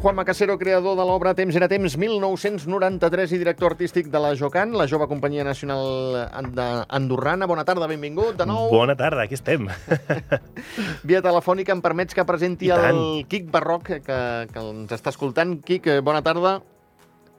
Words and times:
Juan 0.00 0.14
Macasero, 0.14 0.58
creador 0.58 0.94
de 0.96 1.02
l'obra 1.04 1.32
Temps 1.34 1.56
era 1.58 1.66
temps, 1.66 1.96
1993 1.98 3.32
i 3.34 3.38
director 3.40 3.72
artístic 3.72 4.06
de 4.12 4.20
la 4.22 4.30
Jocan, 4.38 4.70
la 4.78 4.86
jove 4.86 5.08
companyia 5.10 5.42
nacional 5.42 6.14
and- 6.30 6.60
andorrana. 6.88 7.48
Bona 7.50 7.64
tarda, 7.66 7.88
benvingut 7.90 8.36
de 8.38 8.46
nou. 8.46 8.68
Bona 8.70 8.94
tarda, 8.94 9.24
aquí 9.26 9.34
estem. 9.34 9.66
Via 11.08 11.18
telefònica 11.24 11.74
em 11.74 11.82
permets 11.82 12.14
que 12.14 12.24
presenti 12.24 12.70
el. 12.70 13.24
Quic 13.28 13.50
Barroc, 13.50 13.90
que, 13.90 14.20
que 14.52 14.62
ens 14.62 14.94
està 14.94 15.10
escoltant. 15.10 15.56
Quic, 15.66 15.90
eh, 15.90 15.98
bona 16.00 16.22
tarda. 16.22 16.60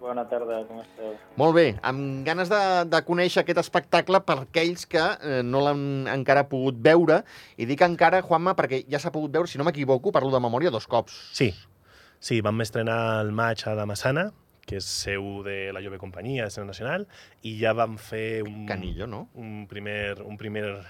Bona 0.04 0.28
tarda, 0.28 0.60
com 0.68 0.84
esteu? 0.84 1.16
Molt 1.40 1.56
bé, 1.56 1.66
amb 1.84 2.22
ganes 2.28 2.52
de, 2.52 2.60
de 2.92 3.02
conèixer 3.08 3.42
aquest 3.46 3.64
espectacle 3.64 4.20
per 4.28 4.38
aquells 4.44 4.84
que 4.88 5.00
eh, 5.00 5.40
no 5.48 5.64
l'han 5.64 6.12
encara 6.12 6.44
pogut 6.52 6.76
veure. 6.84 7.24
I 7.56 7.68
dic 7.72 7.88
encara, 7.88 8.20
Juanma, 8.24 8.52
perquè 8.60 8.84
ja 8.92 9.00
s'ha 9.00 9.12
pogut 9.16 9.32
veure, 9.32 9.48
si 9.48 9.60
no 9.60 9.68
m'equivoco, 9.68 10.12
parlo 10.16 10.32
de 10.36 10.44
memòria, 10.44 10.72
dos 10.72 10.88
cops. 10.88 11.16
Sí, 11.36 11.50
sí, 12.20 12.42
vam 12.42 12.62
estrenar 12.62 13.22
el 13.22 13.32
maig 13.32 13.64
a 13.68 13.74
la 13.76 13.86
Massana, 13.86 14.32
que 14.70 14.78
és 14.78 14.86
seu 14.86 15.42
de 15.44 15.72
la 15.74 15.82
Jove 15.82 15.98
Companyia, 15.98 16.44
de 16.44 16.50
Escena 16.54 16.68
Nacional, 16.70 17.08
i 17.42 17.56
ja 17.60 17.74
vam 17.74 17.98
fer 17.98 18.44
un, 18.46 18.66
Canillo, 18.70 19.08
no? 19.08 19.30
un 19.34 19.66
primer, 19.68 20.22
un 20.22 20.38
primer, 20.38 20.84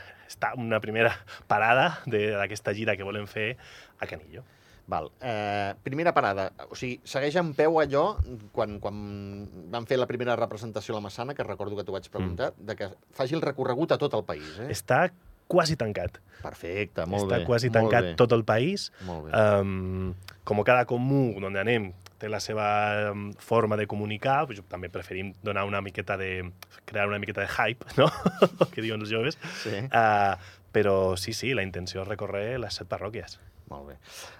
una 0.58 0.80
primera 0.82 1.14
parada 1.48 2.00
de- 2.06 2.32
d'aquesta 2.36 2.74
gira 2.74 2.98
que 2.98 3.04
volem 3.08 3.26
fer 3.28 3.56
a 4.00 4.06
Canillo. 4.06 4.44
Val. 4.90 5.12
Eh, 5.22 5.76
primera 5.84 6.16
parada. 6.16 6.52
O 6.72 6.76
sigui, 6.76 7.00
segueix 7.06 7.36
en 7.38 7.54
peu 7.54 7.76
allò, 7.80 8.18
quan, 8.52 8.80
quan 8.82 9.48
van 9.70 9.86
fer 9.86 10.00
la 10.02 10.08
primera 10.10 10.36
representació 10.36 10.96
a 10.96 10.98
la 10.98 11.02
Massana, 11.06 11.36
que 11.38 11.44
recordo 11.46 11.76
que 11.78 11.84
t'ho 11.86 11.94
vaig 11.94 12.10
preguntar, 12.10 12.54
Mm. 12.58 12.66
de 12.66 12.76
que 12.76 12.88
faci 13.14 13.36
el 13.36 13.42
recorregut 13.42 13.92
a 13.92 14.00
tot 14.00 14.16
el 14.16 14.24
país. 14.26 14.58
Eh? 14.60 14.68
Està 14.74 15.12
quasi 15.48 15.76
tancat. 15.78 16.18
Perfecte, 16.42 17.06
molt 17.06 17.26
Està 17.30 17.38
bé. 17.38 17.46
quasi 17.46 17.70
molt 17.70 17.78
tancat 17.92 18.16
tot 18.18 18.32
el 18.34 18.44
país. 18.44 18.92
Molt 19.06 19.26
bé. 19.30 19.32
Um, 19.38 20.16
com 20.50 20.64
cada 20.66 20.86
comú 20.90 21.36
on 21.38 21.56
anem 21.56 21.92
té 22.20 22.28
la 22.28 22.40
seva 22.44 23.12
um, 23.14 23.30
forma 23.40 23.78
de 23.80 23.86
comunicar, 23.88 24.42
doncs 24.50 24.66
també 24.68 24.90
preferim 24.92 25.30
donar 25.46 25.64
una 25.70 25.80
miqueta 25.86 26.18
de... 26.20 26.50
crear 26.90 27.06
una 27.08 27.20
miqueta 27.22 27.46
de 27.46 27.52
hype, 27.54 27.86
no? 28.02 28.10
que 28.74 28.82
diuen 28.82 29.00
els 29.06 29.12
joves. 29.14 29.38
Sí, 29.62 29.78
Uh, 29.94 30.34
però 30.74 31.16
sí, 31.18 31.32
sí, 31.34 31.54
la 31.58 31.64
intenció 31.66 32.02
és 32.04 32.08
recórrer 32.10 32.60
les 32.62 32.76
set 32.76 32.90
parròquies. 32.92 33.40
molt 33.70 33.88
bé. 33.88 33.96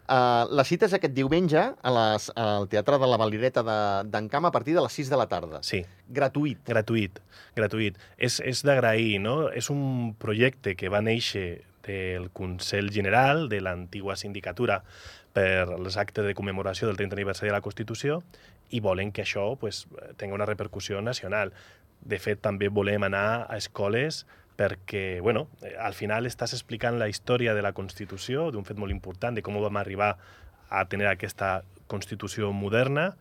Uh, 0.10 0.46
la 0.58 0.64
cita 0.66 0.86
és 0.90 0.94
aquest 0.98 1.14
diumenge 1.14 1.62
a 1.82 1.92
les, 1.96 2.28
al 2.36 2.68
Teatre 2.70 2.98
de 3.02 3.08
la 3.10 3.18
Valireta 3.18 3.62
de- 3.66 4.10
d'en 4.10 4.28
Camp 4.30 4.46
a 4.46 4.52
partir 4.52 4.74
de 4.76 4.82
les 4.82 4.92
6 4.94 5.10
de 5.10 5.18
la 5.18 5.28
tarda. 5.30 5.62
Sí, 5.64 5.84
Gratuït. 6.10 6.60
gratuït, 6.66 7.20
gratuït. 7.56 7.98
És, 8.18 8.40
és 8.42 8.62
d'agrair, 8.66 9.20
no? 9.22 9.50
És 9.50 9.70
un 9.70 10.14
projecte 10.18 10.76
que 10.76 10.90
va 10.90 11.02
néixer 11.02 11.62
del 11.86 12.30
Consell 12.30 12.92
General 12.94 13.48
de 13.50 13.62
l'antigua 13.62 14.16
sindicatura 14.16 14.84
per 15.34 15.70
els 15.76 15.98
actes 15.98 16.26
de 16.26 16.34
commemoració 16.36 16.88
del 16.88 16.98
30 16.98 17.16
aniversari 17.16 17.52
de 17.52 17.58
la 17.58 17.62
Constitució 17.66 18.24
i 18.70 18.80
volen 18.80 19.12
que 19.12 19.24
això 19.24 19.56
pues, 19.60 19.88
tingui 20.18 20.36
una 20.36 20.48
repercussió 20.50 21.02
nacional. 21.02 21.54
De 22.02 22.20
fet, 22.20 22.42
també 22.42 22.70
volem 22.70 23.04
anar 23.08 23.46
a 23.50 23.58
escoles 23.58 24.26
perquè, 24.60 25.22
bueno, 25.24 25.48
eh, 25.64 25.76
al 25.80 25.96
final 25.96 26.28
estàs 26.28 26.54
explicant 26.54 27.00
la 27.00 27.08
història 27.08 27.54
de 27.56 27.64
la 27.64 27.72
Constitució, 27.74 28.50
d'un 28.52 28.68
fet 28.68 28.78
molt 28.78 28.92
important, 28.92 29.36
de 29.36 29.44
com 29.46 29.56
vam 29.56 29.80
arribar 29.80 30.18
a 30.70 30.86
tenir 30.86 31.08
aquesta 31.08 31.64
Constitució 31.88 32.52
moderna, 32.52 33.14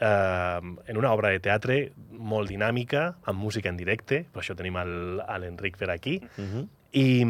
eh, 0.00 0.60
en 0.86 0.96
una 0.96 1.12
obra 1.14 1.30
de 1.30 1.40
teatre 1.40 1.92
molt 2.10 2.50
dinàmica, 2.50 3.14
amb 3.24 3.38
música 3.38 3.70
en 3.70 3.78
directe, 3.78 4.24
per 4.32 4.42
això 4.42 4.56
tenim 4.58 4.76
l'Enric 5.22 5.78
per 5.78 5.90
aquí, 5.90 6.20
Uh 6.36 6.44
-huh. 6.44 6.68
I, 6.90 7.20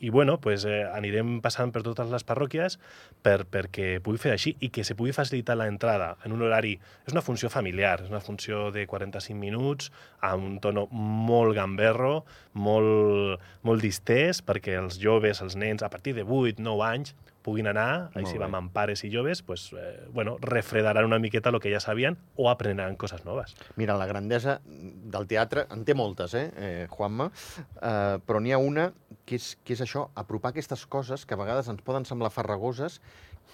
i 0.00 0.08
bueno, 0.10 0.40
pues, 0.40 0.64
eh, 0.64 0.82
anirem 0.90 1.36
passant 1.42 1.70
per 1.70 1.84
totes 1.86 2.08
les 2.10 2.24
parròquies 2.26 2.78
per, 3.22 3.44
perquè 3.46 4.00
pugui 4.02 4.18
fer 4.18 4.32
així 4.34 4.56
i 4.58 4.72
que 4.74 4.82
se 4.82 4.96
pugui 4.98 5.14
facilitar 5.14 5.54
l'entrada 5.58 6.16
en 6.26 6.34
un 6.34 6.42
horari... 6.42 6.74
És 7.06 7.14
una 7.14 7.22
funció 7.22 7.50
familiar, 7.50 8.00
és 8.02 8.10
una 8.10 8.22
funció 8.22 8.70
de 8.74 8.86
45 8.90 9.38
minuts 9.38 9.92
amb 10.20 10.48
un 10.48 10.58
tono 10.62 10.88
molt 10.90 11.54
gamberro, 11.54 12.24
molt, 12.54 13.42
molt 13.62 13.86
distès, 13.86 14.42
perquè 14.42 14.74
els 14.80 14.98
joves, 15.02 15.42
els 15.46 15.54
nens, 15.54 15.86
a 15.86 15.90
partir 15.90 16.16
de 16.18 16.26
8, 16.26 16.58
9 16.62 16.88
anys, 16.88 17.14
puguin 17.42 17.66
anar, 17.70 18.10
Molt 18.14 18.18
així 18.22 18.38
vam 18.38 18.54
amb 18.54 18.72
pares 18.72 19.02
i 19.04 19.10
joves, 19.12 19.42
pues, 19.42 19.72
eh, 19.72 20.06
bueno, 20.12 20.36
refredaran 20.40 21.04
una 21.04 21.18
miqueta 21.18 21.50
el 21.50 21.60
que 21.60 21.72
ja 21.72 21.80
sabien 21.80 22.16
o 22.36 22.48
aprendran 22.50 22.96
coses 22.96 23.24
noves. 23.24 23.54
Mira, 23.76 23.96
la 23.98 24.06
grandesa 24.06 24.60
del 24.64 25.26
teatre, 25.26 25.66
en 25.70 25.84
té 25.84 25.94
moltes, 25.94 26.34
eh, 26.34 26.50
eh 26.56 26.86
Juanma, 26.90 27.30
eh, 27.82 28.18
però 28.26 28.40
n'hi 28.40 28.52
ha 28.52 28.58
una 28.58 28.92
que 29.26 29.36
és, 29.36 29.56
que 29.64 29.74
és 29.74 29.80
això, 29.80 30.08
apropar 30.14 30.50
aquestes 30.50 30.86
coses 30.86 31.26
que 31.26 31.34
a 31.34 31.40
vegades 31.40 31.68
ens 31.68 31.82
poden 31.82 32.04
semblar 32.04 32.30
farragoses 32.30 33.00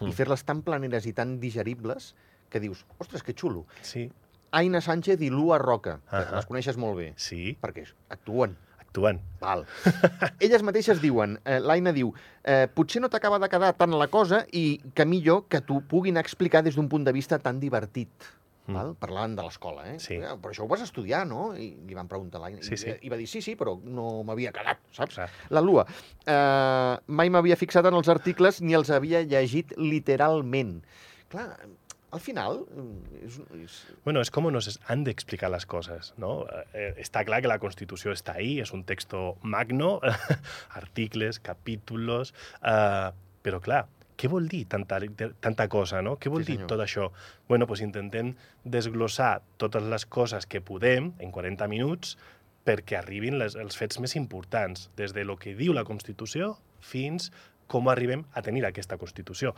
i 0.00 0.04
Mm. 0.04 0.12
fer-les 0.12 0.44
tan 0.44 0.62
planeres 0.62 1.06
i 1.06 1.12
tan 1.12 1.40
digeribles 1.40 2.14
que 2.48 2.60
dius, 2.60 2.86
ostres, 2.98 3.22
que 3.22 3.34
xulo. 3.34 3.66
Sí, 3.82 4.10
Aina 4.50 4.80
Sánchez 4.80 5.20
i 5.20 5.28
Lua 5.28 5.58
Roca, 5.58 6.00
que 6.08 6.16
Ahà. 6.16 6.36
les 6.36 6.46
coneixes 6.46 6.78
molt 6.80 6.96
bé, 6.96 7.12
sí, 7.16 7.58
perquè 7.60 7.84
actuen. 8.08 8.56
Actuant. 8.98 9.20
Val. 9.40 9.64
Elles 10.44 10.64
mateixes 10.66 11.00
diuen, 11.02 11.38
eh, 11.46 11.58
l'Aina 11.62 11.92
diu, 11.94 12.10
eh, 12.42 12.66
potser 12.74 13.00
no 13.02 13.10
t'acaba 13.12 13.38
de 13.38 13.48
quedar 13.50 13.74
tant 13.78 13.94
la 13.94 14.08
cosa 14.10 14.44
i 14.52 14.80
que 14.94 15.06
millor 15.06 15.46
que 15.48 15.62
t'ho 15.62 15.80
puguin 15.80 16.18
explicar 16.18 16.64
des 16.66 16.74
d'un 16.74 16.88
punt 16.88 17.06
de 17.06 17.14
vista 17.14 17.38
tan 17.38 17.60
divertit. 17.60 18.10
Mm. 18.68 18.74
Val? 18.74 18.92
Parlant 19.00 19.36
de 19.38 19.44
l'escola, 19.46 19.86
eh? 19.88 19.96
Sí. 20.02 20.18
Però 20.18 20.52
això 20.52 20.66
ho 20.66 20.68
vas 20.68 20.82
estudiar, 20.84 21.24
no? 21.26 21.54
I 21.56 21.70
li 21.88 21.96
van 21.96 22.10
preguntar 22.10 22.42
l'Aina. 22.42 22.60
Sí, 22.66 22.76
sí. 22.76 22.90
I, 22.90 22.98
I 23.06 23.12
va 23.12 23.20
dir, 23.20 23.28
sí, 23.30 23.40
sí, 23.44 23.54
però 23.56 23.78
no 23.84 24.22
m'havia 24.28 24.52
quedat, 24.52 24.82
saps? 24.92 25.16
Clar. 25.16 25.28
La 25.54 25.64
Lua, 25.64 25.86
eh, 26.26 26.94
mai 27.06 27.32
m'havia 27.32 27.56
fixat 27.56 27.88
en 27.88 27.96
els 27.96 28.10
articles 28.12 28.60
ni 28.64 28.76
els 28.76 28.90
havia 28.92 29.22
llegit 29.24 29.72
literalment. 29.78 30.80
Clar, 31.32 31.52
al 32.10 32.20
final... 32.20 32.64
eh, 32.70 33.26
És, 33.26 33.40
és... 33.62 33.86
Bueno, 34.04 34.20
es 34.20 34.30
como 34.30 34.50
nos 34.50 34.80
han 34.86 35.04
de 35.04 35.10
explicar 35.10 35.50
las 35.50 35.66
cosas, 35.66 36.14
¿no? 36.16 36.46
Eh, 36.72 36.94
está 36.96 37.24
claro 37.24 37.42
que 37.42 37.48
la 37.48 37.58
Constitución 37.58 38.12
está 38.14 38.32
ahí, 38.32 38.60
es 38.60 38.72
un 38.72 38.84
texto 38.84 39.36
magno, 39.42 40.00
articles, 40.70 41.38
capítulos, 41.40 42.34
eh, 42.62 43.10
però 43.42 43.60
clar, 43.60 43.86
què 44.18 44.26
vol 44.28 44.48
dir 44.50 44.64
tanta, 44.66 44.98
tanta 45.40 45.68
cosa, 45.70 46.00
no? 46.02 46.16
Què 46.18 46.28
vol 46.32 46.42
Sí, 46.42 46.52
dir 46.52 46.56
senyor. 46.58 46.68
tot 46.72 46.80
això? 46.82 47.10
Bueno, 47.48 47.66
pues 47.70 47.80
intentem 47.84 48.32
desglossar 48.64 49.42
totes 49.56 49.82
les 49.86 50.06
coses 50.06 50.46
que 50.46 50.60
podem 50.60 51.12
en 51.22 51.30
40 51.30 51.68
minuts 51.70 52.16
perquè 52.66 52.98
arribin 52.98 53.38
les, 53.38 53.54
els 53.56 53.76
fets 53.78 54.00
més 54.02 54.16
importants, 54.18 54.90
des 54.98 55.14
de 55.14 55.22
lo 55.24 55.36
que 55.38 55.54
diu 55.54 55.72
la 55.72 55.84
Constitució 55.86 56.56
fins 56.80 57.30
com 57.68 57.88
arribem 57.88 58.24
a 58.34 58.42
tenir 58.42 58.64
aquesta 58.66 58.98
Constitució. 58.98 59.54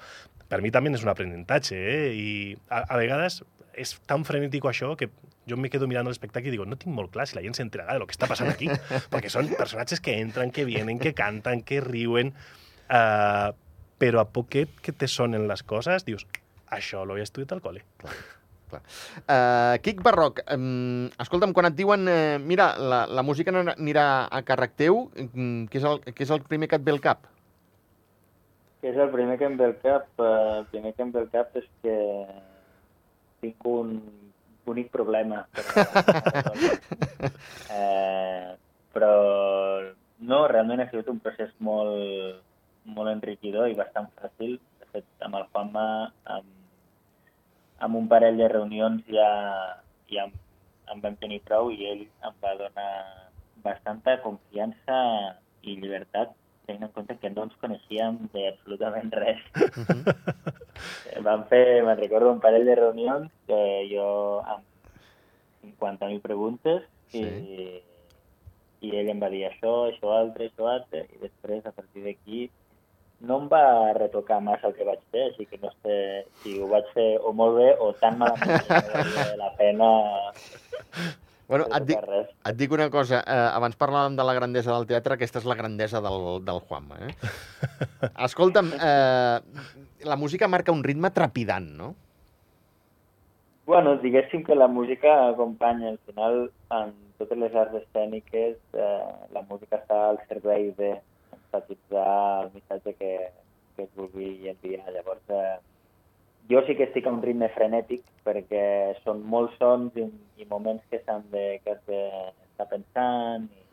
Per 0.51 0.59
mi 0.65 0.73
també 0.75 0.91
és 0.95 1.07
un 1.07 1.13
aprenentatge, 1.13 1.79
eh? 1.79 2.05
I 2.11 2.29
a, 2.69 2.83
a 2.83 2.99
vegades 2.99 3.41
és 3.81 3.95
tan 4.11 4.25
frenètic 4.27 4.67
això 4.67 4.93
que 4.99 5.09
jo 5.49 5.57
me 5.57 5.71
quedo 5.71 5.89
mirant 5.91 6.09
l'espectacle 6.09 6.51
i 6.51 6.55
digo, 6.55 6.67
no 6.67 6.79
tinc 6.79 6.95
molt 6.95 7.13
clar 7.15 7.27
si 7.29 7.37
la 7.37 7.45
gent 7.45 7.57
s'enterarà 7.57 7.95
de 7.97 8.03
lo 8.03 8.09
que 8.11 8.17
està 8.17 8.29
passant 8.31 8.51
aquí, 8.51 8.69
perquè 9.13 9.31
són 9.33 9.51
personatges 9.55 10.03
que 10.05 10.19
entren, 10.21 10.53
que 10.55 10.67
vienen, 10.69 11.01
que 11.03 11.15
canten, 11.17 11.63
que 11.67 11.81
riuen, 11.85 12.35
uh, 12.91 13.51
però 14.01 14.23
a 14.23 14.29
poquet 14.29 14.77
que 14.85 14.93
te 14.93 15.09
sonen 15.11 15.49
les 15.51 15.63
coses, 15.63 16.05
dius, 16.07 16.27
això 16.71 17.07
l'ho 17.07 17.19
he 17.19 17.25
estudiat 17.27 17.57
al 17.57 17.65
col·le. 17.65 17.87
Uh, 18.71 19.75
Quic 19.83 19.99
Barroc, 20.07 20.45
um, 20.55 21.09
escolta'm, 21.19 21.55
quan 21.57 21.67
et 21.71 21.79
diuen 21.79 22.07
uh, 22.07 22.39
mira, 22.39 22.73
la, 22.79 23.03
la 23.11 23.25
música 23.27 23.51
no 23.55 23.65
anirà 23.73 24.07
a 24.31 24.45
càrrec 24.47 24.77
teu, 24.79 25.09
um, 25.25 25.67
què, 25.71 25.81
és 25.83 25.89
el, 25.91 26.03
què 26.07 26.27
és 26.27 26.31
el 26.35 26.45
primer 26.47 26.71
que 26.71 26.79
et 26.79 26.87
ve 26.87 26.95
al 26.95 27.03
cap? 27.03 27.27
Què 28.81 28.89
és 28.95 28.99
el 29.03 29.11
primer 29.13 29.37
que 29.37 29.45
em 29.45 29.59
ve 29.61 29.67
al 29.69 29.77
cap? 29.83 30.07
Eh, 30.17 30.59
El 30.59 30.67
primer 30.73 30.95
que 30.97 31.05
em 31.05 31.11
ve 31.13 31.21
al 31.21 31.29
cap 31.33 31.57
és 31.61 31.67
que 31.85 31.97
tinc 33.43 33.67
un 33.69 33.91
bonic 34.65 34.89
problema. 34.95 35.43
Però, 35.57 35.75
eh, 37.77 38.57
però 38.95 39.13
no, 40.33 40.41
realment 40.49 40.81
ha 40.81 40.89
sigut 40.89 41.13
un 41.13 41.21
procés 41.21 41.53
molt, 41.69 42.41
molt 42.97 43.13
enriquidor 43.13 43.69
i 43.69 43.77
bastant 43.77 44.09
fàcil. 44.17 44.57
De 44.81 44.89
fet, 44.95 45.09
amb 45.29 45.37
el 45.43 45.47
Juanma, 45.53 45.87
amb, 46.39 46.51
amb 47.85 48.01
un 48.01 48.09
parell 48.09 48.41
de 48.41 48.49
reunions 48.49 49.05
ja, 49.13 49.31
ja 50.09 50.25
em, 50.25 50.37
em 50.95 51.05
vam 51.05 51.21
tenir 51.21 51.45
prou 51.45 51.69
i 51.73 51.85
ell 51.93 52.07
em 52.09 52.45
va 52.45 52.57
donar 52.65 52.93
bastanta 53.61 54.17
confiança 54.25 55.01
i 55.69 55.77
llibertat 55.77 56.33
tenint 56.71 56.87
en 56.87 56.95
compte 56.95 57.19
que 57.19 57.31
no 57.35 57.45
ens 57.49 57.59
coneixíem 57.61 58.19
d'absolutament 58.35 59.11
res. 59.19 59.43
Vam 61.27 61.45
fer, 61.51 61.83
me'n 61.85 61.99
recordo, 61.99 62.33
un 62.33 62.43
parell 62.43 62.67
de 62.69 62.79
reunions 62.79 63.29
que 63.51 63.61
jo 63.91 64.09
amb 64.47 64.65
50.000 65.67 66.23
preguntes 66.25 66.87
i, 67.13 67.25
i 68.87 68.95
ell 68.97 69.11
em 69.13 69.21
va 69.21 69.31
dir 69.33 69.45
això, 69.49 69.91
això 69.91 70.15
altre, 70.17 70.49
això 70.49 70.71
altre, 70.71 71.05
i 71.11 71.23
després, 71.25 71.67
a 71.67 71.75
partir 71.75 72.07
d'aquí, 72.07 72.47
no 73.29 73.43
em 73.43 73.49
va 73.53 73.93
retocar 73.99 74.41
massa 74.41 74.71
el 74.71 74.77
que 74.79 74.87
vaig 74.89 75.03
fer, 75.13 75.27
així 75.29 75.45
que 75.51 75.59
no 75.61 75.73
sé 75.83 75.97
si 76.41 76.55
ho 76.57 76.71
vaig 76.71 76.87
fer 76.95 77.11
o 77.21 77.35
molt 77.37 77.59
bé 77.59 77.75
o 77.77 77.91
tan 78.01 78.17
malament 78.23 78.63
que 78.65 78.79
no 78.79 78.95
valia 78.95 79.27
la 79.43 79.51
pena 79.59 79.91
Bueno, 81.51 81.65
no 81.67 81.79
et 81.81 81.87
dic, 81.89 82.11
et 82.47 82.59
dic 82.59 82.75
una 82.77 82.87
cosa. 82.95 83.25
Eh, 83.27 83.47
abans 83.57 83.75
parlàvem 83.79 84.15
de 84.15 84.23
la 84.23 84.37
grandesa 84.37 84.71
del 84.71 84.87
teatre, 84.87 85.17
aquesta 85.17 85.41
és 85.41 85.49
la 85.51 85.57
grandesa 85.59 85.99
del, 86.05 86.21
del 86.47 86.61
Juanma, 86.69 87.01
eh? 87.09 87.33
Escolta'm, 88.29 88.71
eh, 88.77 89.65
la 90.07 90.19
música 90.21 90.47
marca 90.47 90.71
un 90.71 90.85
ritme 90.87 91.11
trepidant, 91.11 91.67
no? 91.81 91.89
Bueno, 93.67 93.97
diguéssim 94.03 94.45
que 94.47 94.55
la 94.55 94.69
música 94.71 95.17
acompanya, 95.29 95.91
al 95.91 95.99
final, 96.07 96.39
en 96.79 96.95
totes 97.19 97.43
les 97.43 97.59
arts 97.65 97.81
escèniques, 97.83 98.57
eh, 98.75 99.11
la 99.35 99.43
música 99.51 99.83
està 99.83 99.99
al 100.13 100.23
servei 100.31 100.71
de 100.79 100.93
enfatitzar 101.35 102.15
el 102.45 102.55
missatge 102.55 102.95
que, 102.95 103.13
que 103.75 103.89
es 103.89 103.91
vulgui 103.99 104.51
enviar. 104.55 104.87
Llavors, 104.95 105.27
eh, 105.35 105.59
jo 106.51 106.63
sí 106.67 106.75
que 106.77 106.89
estic 106.89 107.07
a 107.07 107.15
un 107.15 107.23
ritme 107.23 107.49
frenètic 107.55 108.03
perquè 108.27 108.65
són 109.05 109.23
molts 109.33 109.57
sons 109.63 109.97
i, 109.97 110.07
i 110.43 110.47
moments 110.51 110.83
que 110.91 111.01
s'han 111.05 111.23
de, 111.33 111.61
que 111.65 111.77
has 111.77 111.83
d'estar 111.87 112.67
pensant 112.73 113.47
i, 113.47 113.65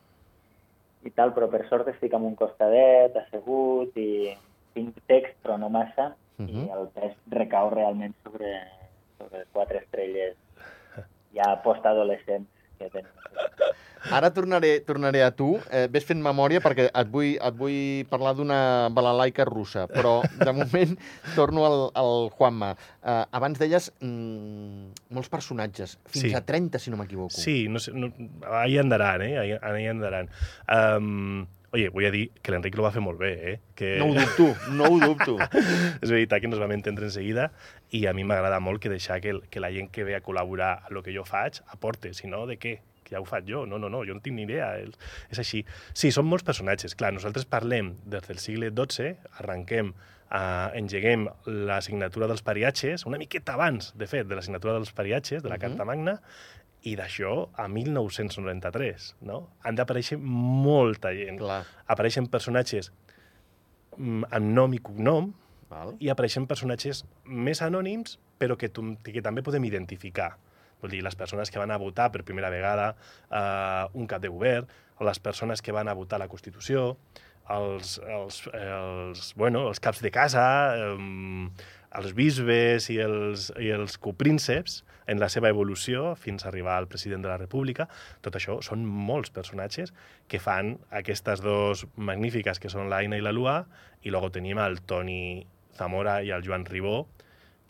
i 1.10 1.14
tal, 1.18 1.34
però 1.34 1.50
per 1.50 1.66
sort 1.70 1.90
estic 1.90 2.14
en 2.14 2.28
un 2.30 2.36
costadet, 2.38 3.18
assegut 3.24 3.98
i 3.98 4.36
tinc 4.78 4.98
text 5.10 5.38
però 5.44 5.58
no 5.58 5.70
massa 5.74 6.12
uh 6.14 6.46
-huh. 6.46 6.66
i 6.66 6.70
el 6.78 6.90
pes 6.94 7.16
recau 7.34 7.70
realment 7.74 8.14
sobre, 8.24 8.54
sobre 9.18 9.46
quatre 9.54 9.80
estrelles 9.80 10.36
ja 11.34 11.62
postadolescents 11.64 12.50
que 12.78 12.90
tenim. 12.90 13.14
Ara 14.12 14.30
tornaré, 14.34 14.80
tornaré 14.88 15.24
a 15.24 15.32
tu. 15.36 15.58
Eh, 15.72 15.88
ves 15.92 16.06
fent 16.08 16.22
memòria 16.24 16.62
perquè 16.64 16.88
et 16.92 17.10
vull, 17.12 17.34
et 17.36 17.58
vull 17.60 18.06
parlar 18.12 18.34
d'una 18.38 18.60
balalaica 18.94 19.46
russa, 19.48 19.88
però 19.92 20.22
de 20.40 20.54
moment 20.56 20.96
torno 21.36 21.66
al, 21.68 21.78
al 21.98 22.30
Juanma. 22.38 22.72
Eh, 23.04 23.24
abans 23.40 23.60
deies 23.60 23.92
mm, 24.00 25.12
molts 25.16 25.30
personatges, 25.34 25.98
fins 26.08 26.28
Sí. 26.30 26.34
a 26.36 26.42
30, 26.46 26.80
si 26.80 26.92
no 26.92 26.98
m'equivoco. 26.98 27.36
Sí, 27.36 27.68
no 27.70 27.80
sé, 27.80 27.92
no, 27.94 28.12
ahí 28.52 28.78
andaran, 28.78 29.22
eh? 29.22 29.38
Ahí, 29.38 29.52
ahí 29.62 29.88
andaran. 29.88 30.30
Um, 30.72 31.46
oye, 31.72 31.90
voy 31.90 32.06
a 32.06 32.12
dir 32.12 32.32
que 32.42 32.52
l'Enric 32.52 32.76
lo 32.80 32.84
va 32.88 32.92
fer 32.96 33.02
molt 33.04 33.20
bé, 33.20 33.32
eh? 33.52 33.60
Que... 33.76 33.98
No 34.00 34.08
ho 34.08 34.14
dubto, 34.16 34.48
no 34.72 34.86
ho 34.92 35.00
dubto. 35.04 35.38
és 36.02 36.10
veritat 36.10 36.42
que 36.42 36.48
nos 36.52 36.60
vam 36.64 36.72
entendre 36.76 37.06
en 37.08 37.12
seguida 37.14 37.52
i 37.92 38.06
a 38.08 38.14
mi 38.16 38.24
m'agrada 38.28 38.60
molt 38.64 38.82
que 38.84 38.90
deixar 38.92 39.20
que, 39.22 39.30
el- 39.36 39.44
que 39.52 39.60
la 39.64 39.70
gent 39.72 39.92
que 39.92 40.04
ve 40.08 40.16
a 40.18 40.22
col·laborar 40.24 40.72
a 40.88 40.94
lo 40.96 41.04
que 41.04 41.14
jo 41.16 41.24
faig 41.28 41.62
aporte, 41.72 42.14
si 42.14 42.28
no, 42.28 42.46
de 42.48 42.58
què? 42.60 42.78
Que 43.08 43.16
ja 43.16 43.22
ho 43.24 43.26
faig 43.30 43.48
jo. 43.48 43.64
No, 43.66 43.80
no, 43.80 43.88
no, 43.90 44.02
jo 44.04 44.18
no 44.18 44.20
tinc 44.24 44.36
ni 44.36 44.44
idea. 44.44 44.74
És, 44.84 45.40
així. 45.40 45.64
Sí, 45.96 46.12
són 46.12 46.28
molts 46.28 46.44
personatges. 46.44 46.94
Clar, 47.00 47.14
nosaltres 47.16 47.48
parlem 47.48 47.94
des 48.04 48.28
del 48.28 48.42
segle 48.44 48.70
XII, 48.76 49.14
arrenquem, 49.40 49.94
eh, 50.28 50.68
engeguem 50.82 51.30
la 51.70 51.80
signatura 51.86 52.28
dels 52.28 52.44
pariatges, 52.44 53.06
una 53.08 53.18
miqueta 53.22 53.56
abans, 53.56 53.94
de 53.96 54.08
fet, 54.12 54.28
de 54.28 54.36
la 54.36 54.44
signatura 54.44 54.74
dels 54.76 54.92
pariatges, 54.92 55.42
de 55.44 55.48
la 55.50 55.56
Mhm. 55.56 55.62
Carta 55.62 55.86
Magna, 55.88 56.18
i 56.84 56.96
d'això 56.96 57.48
a 57.56 57.68
1993, 57.68 59.16
no? 59.22 59.50
Han 59.64 59.76
d'aparèixer 59.76 60.18
molta 60.20 61.12
gent. 61.16 61.40
Clar. 61.40 61.64
Apareixen 61.88 62.28
personatges 62.28 62.92
mm, 63.98 64.28
amb 64.32 64.54
nom 64.54 64.74
i 64.74 64.80
cognom, 64.80 65.32
Val. 65.70 65.96
i 66.00 66.10
apareixen 66.14 66.46
personatges 66.48 67.04
més 67.26 67.62
anònims, 67.66 68.20
però 68.40 68.56
que, 68.58 68.70
tu, 68.70 68.84
que 69.04 69.22
també 69.26 69.42
podem 69.44 69.66
identificar. 69.66 70.38
Vull 70.82 70.94
dir, 70.94 71.04
les 71.06 71.16
persones 71.18 71.52
que 71.52 71.62
van 71.62 71.72
a 71.74 71.80
votar 71.82 72.12
per 72.14 72.26
primera 72.28 72.52
vegada 72.54 72.92
eh, 72.94 73.86
un 73.98 74.10
cap 74.10 74.22
de 74.22 74.30
govern, 74.34 74.68
les 75.02 75.20
persones 75.20 75.62
que 75.62 75.74
van 75.76 75.88
a 75.88 75.96
votar 75.98 76.20
la 76.20 76.30
Constitució, 76.30 76.96
els, 77.50 77.98
els, 78.04 78.44
els, 78.54 79.34
bueno, 79.40 79.68
els 79.72 79.80
caps 79.80 80.02
de 80.04 80.12
casa, 80.12 80.46
eh, 80.76 81.50
els 81.98 82.14
bisbes 82.14 82.90
i 82.94 83.00
els, 83.02 83.50
i 83.64 83.72
els 83.74 83.98
coprínceps 84.02 84.82
en 85.08 85.22
la 85.24 85.30
seva 85.32 85.50
evolució 85.54 86.14
fins 86.20 86.44
a 86.44 86.50
arribar 86.52 86.76
al 86.78 86.90
president 86.92 87.24
de 87.24 87.32
la 87.32 87.40
República. 87.40 87.88
Tot 88.22 88.36
això 88.38 88.60
són 88.66 88.84
molts 88.86 89.32
personatges 89.34 89.94
que 90.28 90.42
fan 90.44 90.76
aquestes 90.92 91.42
dos 91.42 91.86
magnífiques 91.96 92.60
que 92.60 92.72
són 92.74 92.92
l'Aina 92.92 93.18
i 93.18 93.24
la 93.24 93.34
Lua 93.36 93.62
i 94.04 94.12
luego 94.12 94.30
tenim 94.36 94.60
el 94.60 94.82
Toni 94.84 95.46
Zamora 95.78 96.20
i 96.26 96.34
el 96.36 96.44
Joan 96.46 96.68
Ribó 96.68 97.06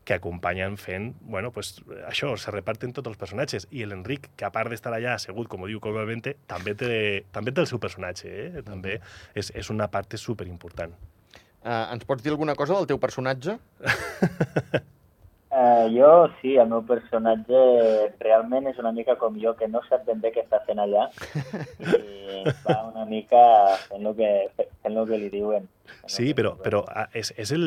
que 0.08 0.16
acompanyen 0.16 0.78
fent, 0.80 1.10
bueno, 1.20 1.52
pues 1.52 1.74
això, 2.08 2.32
se 2.40 2.52
reparten 2.56 2.94
tots 2.96 3.12
els 3.12 3.20
personatges. 3.20 3.68
I 3.76 3.84
l'Enric, 3.84 4.30
que 4.40 4.48
a 4.48 4.52
part 4.56 4.72
d'estar 4.72 4.94
allà 4.96 5.18
assegut, 5.18 5.50
com 5.52 5.66
ho 5.66 5.68
diu 5.68 5.82
còmodament, 5.84 6.30
també 6.48 6.74
té, 6.80 6.92
també 7.36 7.52
té 7.52 7.66
el 7.66 7.68
seu 7.68 7.82
personatge, 7.84 8.32
eh? 8.32 8.64
També 8.64 9.02
és, 9.36 9.52
és 9.52 9.72
una 9.74 9.90
part 9.92 10.16
superimportant. 10.16 10.96
Eh, 11.68 11.84
ens 11.92 12.08
pots 12.08 12.24
dir 12.24 12.32
alguna 12.32 12.56
cosa 12.56 12.78
del 12.78 12.88
teu 12.88 13.02
personatge? 13.04 13.58
Eh, 15.58 15.88
jo, 15.90 16.28
sí, 16.40 16.58
el 16.60 16.68
meu 16.70 16.84
personatge 16.86 17.60
realment 18.20 18.68
és 18.70 18.78
una 18.82 18.92
mica 18.94 19.16
com 19.18 19.40
jo, 19.42 19.54
que 19.58 19.70
no 19.72 19.80
sap 19.88 20.04
ben 20.06 20.20
bé 20.22 20.30
què 20.36 20.44
està 20.44 20.60
fent 20.68 20.78
allà 20.84 21.08
i 21.80 22.44
va 22.68 22.76
una 22.92 23.06
mica 23.10 23.42
fent 23.88 24.06
el 24.06 24.14
que, 24.20 24.32
fent 24.60 24.94
lo 24.94 25.06
que 25.08 25.18
li 25.18 25.32
diuen. 25.34 25.66
Sí, 26.06 26.34
però, 26.38 26.54
però 26.62 26.84
ah, 26.92 27.08
és, 27.16 27.32
és 27.40 27.56
el... 27.56 27.66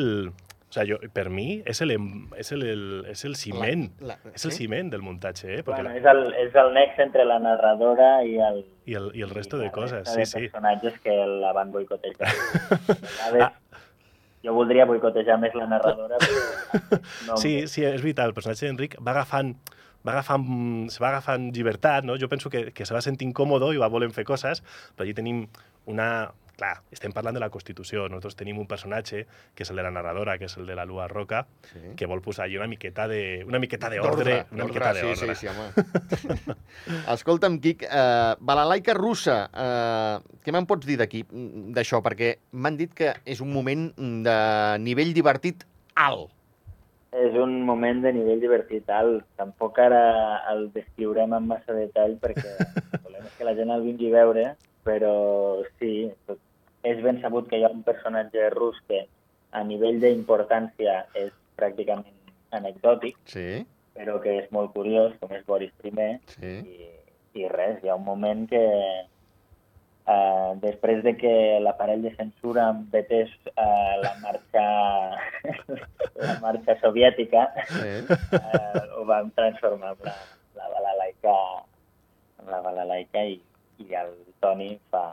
O 0.71 0.73
sea, 0.73 0.85
jo, 0.87 0.95
per 1.11 1.25
mi 1.29 1.57
és 1.67 1.81
el, 1.83 1.91
és 2.39 2.51
el, 2.55 2.61
el, 2.63 2.83
és 3.11 3.25
el 3.27 3.33
ciment. 3.35 3.89
La- 3.99 4.15
la- 4.23 4.31
és 4.31 4.45
el 4.47 4.53
ciment 4.55 4.87
del 4.93 5.01
muntatge, 5.03 5.57
eh? 5.57 5.63
Perquè 5.67 5.81
Bueno, 5.83 5.89
la, 5.91 5.97
és, 5.99 6.05
el, 6.07 6.21
és 6.47 6.55
el 6.55 6.69
nex 6.77 7.01
entre 7.03 7.25
la 7.27 7.39
narradora 7.43 8.23
i 8.23 8.37
el, 8.39 8.61
I 8.87 8.95
el, 8.95 9.09
i 9.19 9.25
el 9.27 9.33
resto 9.35 9.59
de 9.59 9.65
la 9.67 9.73
coses, 9.75 10.07
sí, 10.07 10.21
de 10.21 10.25
sí. 10.29 10.39
personatges 10.45 10.95
que 11.03 11.17
la 11.27 11.51
van 11.51 11.73
boicotejar. 11.75 12.31
A 13.27 13.31
vegades, 13.35 13.83
jo 14.47 14.55
voldria 14.55 14.87
boicotejar 14.89 15.35
més 15.43 15.53
la 15.59 15.67
narradora, 15.69 16.17
però 16.23 17.01
no, 17.27 17.35
Sí, 17.37 17.67
sí, 17.67 17.83
és 17.83 17.99
veritat, 18.01 18.31
el 18.31 18.33
personatge 18.33 18.65
d'Enric 18.71 18.95
va 19.03 19.11
agafant 19.11 19.51
va 20.07 20.15
agafant, 20.15 20.87
se 20.89 20.97
va 21.03 21.11
agafant 21.11 21.51
llibertat, 21.53 22.07
no? 22.07 22.15
Jo 22.17 22.25
penso 22.31 22.49
que, 22.49 22.71
que 22.73 22.87
se 22.87 22.95
va 22.95 23.03
sentir 23.05 23.27
incòmodo 23.27 23.67
i 23.75 23.77
va 23.77 23.91
volent 23.93 24.15
fer 24.15 24.23
coses, 24.25 24.63
però 24.95 25.03
allí 25.05 25.13
tenim 25.13 25.43
una... 25.85 26.31
Clar, 26.57 26.75
estem 26.91 27.11
parlant 27.15 27.33
de 27.33 27.39
la 27.41 27.49
Constitució. 27.49 28.03
Nosaltres 28.09 28.35
tenim 28.37 28.59
un 28.61 28.67
personatge, 28.67 29.25
que 29.55 29.63
és 29.63 29.69
el 29.71 29.77
de 29.79 29.83
la 29.83 29.91
narradora, 29.91 30.37
que 30.37 30.45
és 30.45 30.57
el 30.57 30.67
de 30.67 30.75
la 30.75 30.85
Lua 30.85 31.07
Roca, 31.07 31.47
Sí. 31.71 31.79
que 31.97 32.05
vol 32.05 32.21
posar 32.21 32.45
allí 32.45 32.57
una 32.57 32.67
miqueta 32.67 33.07
de 33.07 33.43
una 33.47 33.57
miqueta 33.59 33.89
d'ordre, 33.89 34.45
una 34.51 34.65
miqueta 34.65 34.93
sí, 34.93 35.01
d'ordre. 35.01 35.35
sí, 35.35 35.47
sí, 35.47 35.47
home. 35.47 36.55
Escolta'm, 37.13 37.59
Quic, 37.61 37.83
eh, 37.83 38.35
balalaica 38.39 38.93
russa, 38.93 39.49
eh, 39.53 40.19
què 40.43 40.51
me'n 40.53 40.67
pots 40.69 40.85
dir 40.85 40.97
d'aquí, 40.99 41.23
mm, 41.23 41.71
d'això? 41.73 42.01
Perquè 42.03 42.35
m'han 42.51 42.77
dit 42.77 42.93
que 42.93 43.13
és 43.25 43.41
un 43.41 43.51
moment 43.53 43.89
de 43.97 44.37
nivell 44.79 45.13
divertit 45.13 45.65
alt. 45.95 46.29
És 47.11 47.33
un 47.35 47.65
moment 47.65 48.01
de 48.01 48.13
nivell 48.13 48.39
divertit 48.39 48.89
alt. 48.89 49.25
Tampoc 49.35 49.79
ara 49.79 50.43
el 50.53 50.69
descriurem 50.71 51.33
amb 51.33 51.47
massa 51.47 51.73
detall 51.73 52.15
perquè 52.21 52.53
volem 53.03 53.25
que 53.37 53.43
la 53.43 53.55
gent 53.57 53.69
el 53.69 53.81
vingui 53.83 54.07
a 54.13 54.15
veure, 54.21 54.45
però 54.85 55.61
sí, 55.79 56.09
tot- 56.25 56.39
és 56.87 57.01
ben 57.03 57.21
sabut 57.21 57.49
que 57.49 57.59
hi 57.59 57.65
ha 57.65 57.73
un 57.73 57.83
personatge 57.87 58.49
rus 58.55 58.79
que 58.87 59.05
a 59.51 59.61
nivell 59.67 59.99
d'importància 60.01 61.05
és 61.19 61.31
pràcticament 61.59 62.17
anecdòtic, 62.55 63.17
Sí, 63.29 63.63
però 63.95 64.17
que 64.23 64.37
és 64.41 64.51
molt 64.55 64.73
curiós, 64.75 65.13
com 65.19 65.33
és 65.35 65.45
Boris 65.47 65.71
I, 65.83 65.93
sí. 66.33 66.53
i, 66.63 66.91
i 67.41 67.47
res, 67.51 67.81
hi 67.83 67.91
ha 67.91 67.97
un 67.99 68.05
moment 68.07 68.47
que 68.49 68.61
eh, 70.07 70.51
després 70.63 71.03
de 71.03 71.15
que 71.17 71.33
l'aparell 71.63 72.03
de 72.05 72.13
censura 72.15 72.71
vetés 72.93 73.31
eh, 73.53 73.93
la 74.03 74.13
marxa 74.23 74.65
la 76.27 76.37
marxa 76.41 76.77
soviètica 76.81 77.47
sí. 77.69 77.93
eh, 78.09 78.83
ho 78.97 79.05
vam 79.05 79.31
transformar 79.37 79.93
en 79.97 80.09
la, 80.09 80.15
la 80.59 80.71
balalaica 80.75 81.35
en 82.41 82.51
la 82.51 82.61
balalaica 82.65 83.25
i, 83.27 83.37
i 83.83 83.99
el 84.01 84.15
Toni 84.41 84.73
fa 84.89 85.05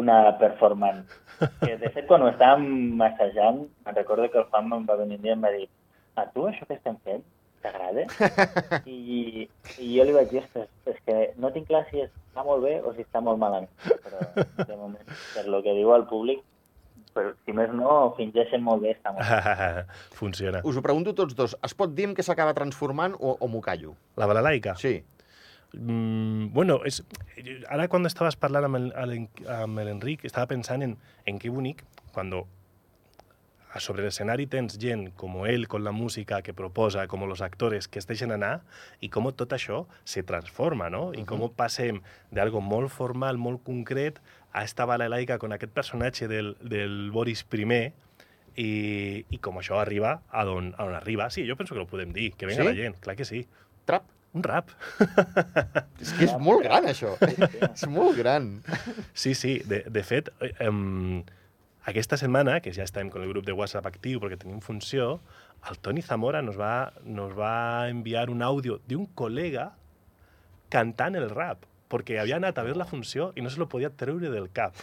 una 0.00 0.18
performance 0.40 1.22
que 1.60 1.76
de 1.80 1.90
fet 1.92 2.06
quan 2.08 2.24
ho 2.24 2.30
estàvem 2.32 3.00
assajant 3.08 3.64
me'n 3.84 3.96
recordo 3.96 4.28
que 4.32 4.40
el 4.42 4.48
Juan 4.50 4.72
em 4.72 4.86
va 4.88 5.00
venir 5.00 5.18
un 5.20 5.24
dia 5.24 5.34
i 5.34 5.36
em 5.36 5.44
va 5.44 5.54
dir 5.56 5.66
a 6.16 6.24
tu 6.32 6.46
això 6.48 6.68
que 6.68 6.78
estem 6.78 6.96
fent 7.04 7.24
t'agrada? 7.66 8.06
I, 8.86 9.46
I 9.78 9.88
jo 9.90 10.06
li 10.06 10.14
vaig 10.16 10.32
dir, 10.32 10.42
ostres, 10.44 10.68
és 10.88 10.98
que 11.06 11.16
no 11.42 11.52
tinc 11.54 11.68
clar 11.70 11.84
si 11.90 12.02
està 12.04 12.44
molt 12.46 12.64
bé 12.64 12.76
o 12.80 12.92
si 12.96 13.04
està 13.04 13.22
molt 13.24 13.40
malament. 13.42 13.72
Però, 14.04 14.22
de 14.60 14.76
moment, 14.76 15.16
per 15.34 15.46
lo 15.50 15.62
que 15.64 15.74
diu 15.76 15.92
el 15.96 16.06
públic, 16.10 16.44
però, 17.16 17.32
si 17.46 17.56
més 17.56 17.72
no, 17.74 18.12
fingeixen 18.18 18.64
molt 18.64 18.84
bé, 18.84 18.94
està 18.96 19.14
molt 19.16 19.24
bé. 19.24 19.84
Funciona. 20.20 20.62
Us 20.68 20.78
ho 20.78 20.84
pregunto 20.84 21.16
tots 21.16 21.36
dos. 21.38 21.56
Es 21.66 21.76
pot 21.76 21.94
dir 21.96 22.10
què 22.16 22.24
s'acaba 22.26 22.56
transformant 22.56 23.16
o, 23.18 23.36
o 23.40 23.50
m'ho 23.50 23.62
callo? 23.64 23.96
La 24.20 24.28
balalaica? 24.30 24.76
Sí. 24.80 24.98
Mm, 25.72 26.52
bueno, 26.54 26.80
és, 26.88 27.02
ara 27.68 27.88
quan 27.92 28.06
estaves 28.08 28.38
parlant 28.40 28.68
amb 28.70 29.80
l'Enric, 29.82 30.24
estava 30.24 30.46
pensant 30.54 30.84
en, 30.86 30.96
en 31.26 31.40
que 31.42 31.50
bonic 31.52 31.84
quan 32.14 32.32
a 33.76 33.80
sobre 33.80 34.06
l'escenari 34.06 34.46
tens 34.48 34.78
gent 34.80 35.10
com 35.20 35.42
ell, 35.44 35.66
con 35.68 35.84
la 35.84 35.92
música 35.92 36.40
que 36.42 36.54
proposa, 36.56 37.06
com 37.12 37.26
los 37.28 37.42
actores 37.44 37.88
que 37.88 37.98
es 38.00 38.06
deixen 38.08 38.32
anar, 38.32 38.62
i 39.04 39.10
com 39.12 39.28
tot 39.36 39.52
això 39.52 39.84
se 40.04 40.22
transforma, 40.24 40.88
no? 40.88 41.10
I 41.12 41.26
com 41.28 41.44
passem 41.52 42.00
d'algo 42.32 42.62
molt 42.64 42.90
formal, 42.94 43.36
molt 43.36 43.62
concret, 43.66 44.22
a 44.56 44.64
esta 44.64 44.86
balalaica 44.88 45.36
con 45.38 45.52
aquest 45.52 45.72
personatge 45.76 46.28
del, 46.28 46.54
del 46.62 47.10
Boris 47.12 47.44
I, 47.52 47.92
i, 48.56 49.26
i 49.28 49.38
com 49.38 49.58
això 49.60 49.76
arriba 49.78 50.22
a 50.30 50.46
on, 50.48 50.72
a 50.78 50.84
on 50.88 50.94
arriba. 50.94 51.28
Sí, 51.28 51.44
jo 51.46 51.56
penso 51.56 51.74
que 51.74 51.82
ho 51.82 51.86
podem 51.86 52.12
dir, 52.16 52.32
que 52.32 52.46
venga 52.46 52.62
Sí? 52.62 52.68
la 52.68 52.74
gent, 52.74 52.96
clar 53.00 53.16
que 53.16 53.26
sí. 53.26 53.46
Trap? 53.84 54.15
Un 54.36 54.44
rap. 54.44 54.70
És 56.02 56.12
que 56.16 56.28
és 56.28 56.36
molt 56.40 56.64
gran, 56.66 56.86
això. 56.90 57.14
és 57.72 57.86
molt 57.90 58.18
gran. 58.20 58.52
Sí, 59.14 59.34
sí, 59.34 59.58
de, 59.66 59.82
de 59.90 60.04
fet, 60.06 60.30
em, 60.62 61.24
aquesta 61.86 62.18
setmana, 62.20 62.58
que 62.60 62.74
ja 62.76 62.84
estem 62.84 63.08
amb 63.08 63.18
el 63.22 63.30
grup 63.30 63.46
de 63.46 63.54
WhatsApp 63.56 63.86
actiu 63.88 64.20
perquè 64.22 64.40
tenim 64.42 64.60
funció, 64.64 65.20
el 65.70 65.78
Toni 65.82 66.02
Zamora 66.02 66.42
nos 66.42 66.58
va, 66.58 66.92
nos 67.04 67.32
va 67.38 67.88
enviar 67.90 68.28
un 68.30 68.42
àudio 68.42 68.80
d'un 68.90 69.06
col·lega 69.18 69.70
cantant 70.70 71.16
el 71.18 71.30
rap 71.30 71.64
perquè 71.86 72.18
havia 72.18 72.40
anat 72.40 72.58
a 72.58 72.64
veure 72.66 72.80
la 72.80 72.88
funció 72.90 73.30
i 73.38 73.42
no 73.44 73.50
se 73.50 73.60
lo 73.62 73.68
podia 73.70 73.92
treure 73.94 74.30
del 74.32 74.48
cap. 74.50 74.74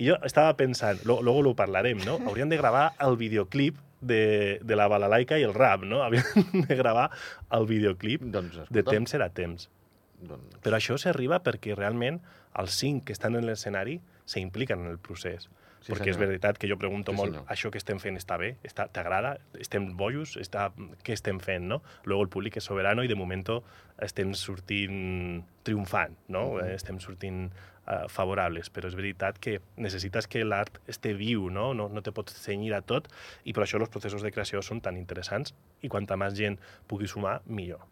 I 0.00 0.08
jo 0.08 0.16
estava 0.24 0.56
pensant, 0.56 1.02
lo, 1.04 1.20
luego 1.22 1.42
lo 1.44 1.54
parlarem, 1.54 2.00
no? 2.06 2.16
Hauríem 2.24 2.48
de 2.48 2.56
gravar 2.56 2.94
el 3.04 3.18
videoclip 3.20 3.76
de, 4.06 4.60
de 4.62 4.78
la 4.78 4.88
balalaica 4.90 5.38
i 5.40 5.46
el 5.46 5.54
rap, 5.56 5.84
no? 5.88 6.02
Hauríem 6.06 6.66
de 6.68 6.78
gravar 6.78 7.08
el 7.56 7.68
videoclip 7.70 8.24
Doncs, 8.24 8.56
de 8.56 8.66
escolta'm, 8.68 8.90
temps 8.92 9.16
serà 9.16 9.30
temps. 9.32 9.68
Doncs, 10.24 10.60
Però 10.64 10.78
això 10.78 10.96
s'arriba 11.00 11.40
perquè 11.44 11.76
realment 11.76 12.20
els 12.60 12.76
cinc 12.80 13.08
que 13.08 13.16
estan 13.16 13.36
en 13.38 13.48
l'escenari 13.48 13.98
s'impliquen 14.30 14.84
en 14.84 14.92
el 14.94 15.00
procés. 15.02 15.48
Sí, 15.84 15.92
perquè 15.92 16.08
senyor. 16.08 16.14
és 16.14 16.20
veritat 16.22 16.56
que 16.56 16.68
jo 16.70 16.78
pregunto 16.80 17.12
Sí, 17.12 17.16
molt, 17.18 17.34
senyor. 17.34 17.46
això 17.52 17.70
que 17.70 17.76
estem 17.76 17.98
fent 18.00 18.16
està 18.16 18.38
bé? 18.40 18.54
T'agrada? 18.72 19.34
Estem 19.60 19.90
bojos? 19.98 20.38
Està, 20.40 20.70
què 21.04 21.12
estem 21.12 21.38
fent? 21.44 21.68
No? 21.68 21.82
Luego 22.08 22.24
el 22.24 22.30
públic 22.32 22.56
és 22.56 22.64
soberano 22.64 23.04
i 23.04 23.08
de 23.10 23.14
moment 23.14 23.44
estem 24.00 24.32
sortint 24.32 25.44
triomfant, 25.62 26.16
no? 26.28 26.54
Mhm. 26.54 26.64
Eh, 26.64 26.74
Estem 26.74 26.98
sortint 27.00 27.50
uh, 27.86 28.08
favorables, 28.08 28.70
però 28.72 28.88
és 28.88 28.94
veritat 28.96 29.38
que 29.38 29.60
necessites 29.76 30.26
que 30.26 30.44
l'art 30.44 30.80
esté 30.88 31.12
viu, 31.12 31.50
no? 31.50 31.74
no? 31.74 31.88
No 31.88 32.02
te 32.02 32.12
pots 32.12 32.32
cenyir 32.32 32.72
a 32.74 32.80
tot 32.80 33.08
i 33.44 33.52
per 33.52 33.64
això 33.64 33.78
els 33.80 33.90
processos 33.92 34.22
de 34.22 34.32
creació 34.32 34.62
són 34.62 34.80
tan 34.80 34.96
interessants 34.96 35.54
i 35.82 35.88
quanta 35.88 36.16
més 36.16 36.34
gent 36.34 36.58
pugui 36.88 37.06
sumar, 37.06 37.42
millor. 37.46 37.84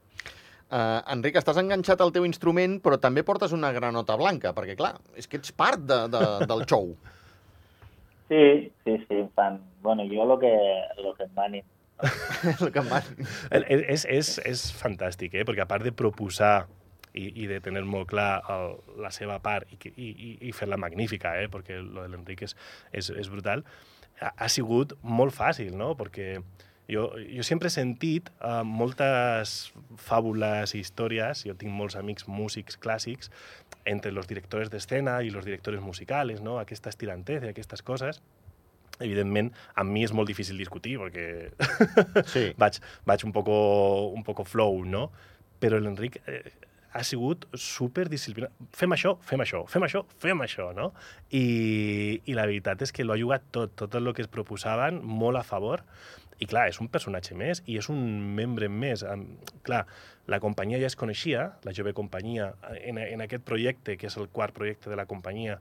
Uh, 0.72 1.02
Enric, 1.12 1.36
estàs 1.36 1.58
enganxat 1.60 2.00
al 2.00 2.12
teu 2.12 2.24
instrument, 2.24 2.78
però 2.80 2.96
també 2.98 3.22
portes 3.22 3.52
una 3.52 3.72
granota 3.76 4.16
blanca, 4.16 4.54
perquè, 4.56 4.74
clar, 4.78 4.94
és 5.14 5.28
que 5.28 5.36
ets 5.36 5.52
part 5.52 5.82
de, 5.84 6.06
de, 6.08 6.46
del 6.48 6.64
show. 6.64 6.94
Sí, 8.32 8.72
sí, 8.84 8.96
sí, 9.08 9.16
fan... 9.36 9.58
Bueno, 9.82 10.04
jo 10.08 10.24
lo 10.24 10.38
que, 10.40 10.52
lo 11.02 11.12
que 11.14 11.24
em 11.24 11.34
manin. 11.36 11.64
El 12.64 12.72
que 12.72 12.78
em 12.80 12.88
el- 12.96 13.66
És, 13.92 14.06
és, 14.08 14.30
és 14.48 14.62
fantàstic, 14.78 15.34
eh? 15.36 15.44
perquè 15.44 15.66
a 15.66 15.68
part 15.68 15.84
de 15.84 15.92
proposar 15.92 16.64
i, 17.12 17.26
i 17.44 17.46
de 17.50 17.58
tenir 17.60 17.82
molt 17.84 18.08
clar 18.08 18.40
el, 18.54 18.78
la 19.04 19.10
seva 19.12 19.36
part 19.44 19.68
i, 19.74 19.76
i, 19.92 20.08
i, 20.48 20.52
fer-la 20.56 20.78
magnífica, 20.80 21.34
eh? 21.42 21.50
perquè 21.52 21.76
lo 21.82 22.06
de 22.06 22.08
l'Enric 22.14 22.46
és, 22.48 22.56
és, 22.96 23.10
és 23.20 23.28
brutal, 23.28 23.66
ha, 24.22 24.32
ha 24.32 24.48
sigut 24.48 24.96
molt 25.04 25.36
fàcil, 25.36 25.74
no? 25.76 25.92
perquè 25.98 26.38
jo, 26.88 27.10
jo 27.36 27.44
sempre 27.46 27.68
he 27.68 27.74
sentit 27.76 28.32
uh, 28.40 28.62
moltes 28.66 29.58
fàbules 30.08 30.72
i 30.74 30.80
històries, 30.82 31.44
jo 31.46 31.54
tinc 31.58 31.72
molts 31.76 31.98
amics 32.00 32.26
músics 32.28 32.80
clàssics, 32.80 33.28
entre 33.84 34.12
los 34.12 34.28
directores 34.28 34.70
d'escena 34.70 35.22
i 35.22 35.30
los 35.30 35.44
directores 35.44 35.80
musicales, 35.80 36.40
no? 36.40 36.58
aquesta 36.58 36.90
estirantez 36.92 37.42
i 37.44 37.50
aquestes 37.50 37.82
coses, 37.82 38.22
evidentment, 39.02 39.50
amb 39.74 39.90
mi 39.90 40.04
és 40.06 40.12
molt 40.14 40.28
difícil 40.30 40.58
discutir, 40.60 40.98
perquè 41.00 41.24
Sí. 42.30 42.44
vaig, 42.62 42.78
vaig 43.08 43.24
un 43.26 43.32
poco, 43.32 43.56
un 44.14 44.22
poco 44.22 44.44
flow, 44.44 44.84
no? 44.84 45.08
Però 45.62 45.78
l'Enric 45.80 46.20
eh, 46.26 46.42
ha 46.92 47.02
sigut 47.06 47.46
super 47.54 48.08
disciplinat. 48.12 48.52
Fem 48.76 48.92
això, 48.94 49.16
fem 49.26 49.40
això, 49.42 49.62
fem 49.70 49.86
això, 49.86 50.04
fem 50.22 50.42
això, 50.44 50.68
no? 50.76 50.90
I, 51.30 52.20
I 52.26 52.34
la 52.36 52.46
veritat 52.46 52.82
és 52.84 52.92
que 52.92 53.06
lo 53.06 53.14
ha 53.14 53.20
jugat 53.20 53.46
tot, 53.50 53.74
tot 53.80 53.94
el 53.98 54.12
que 54.14 54.22
es 54.26 54.30
proposaven, 54.30 55.00
molt 55.02 55.40
a 55.40 55.44
favor. 55.46 55.82
I 56.42 56.46
clar, 56.50 56.64
és 56.72 56.80
un 56.82 56.88
personatge 56.90 57.36
més 57.38 57.60
i 57.70 57.76
és 57.78 57.86
un 57.92 58.00
membre 58.34 58.66
més. 58.68 59.04
Clar, 59.62 59.84
la 60.26 60.40
companyia 60.42 60.80
ja 60.82 60.88
es 60.90 60.96
coneixia, 60.98 61.52
la 61.62 61.74
jove 61.76 61.92
companyia, 61.94 62.52
en, 62.82 62.98
en 62.98 63.22
aquest 63.22 63.44
projecte, 63.46 63.96
que 64.00 64.08
és 64.10 64.16
el 64.18 64.26
quart 64.32 64.54
projecte 64.56 64.90
de 64.90 64.98
la 64.98 65.06
companyia, 65.06 65.60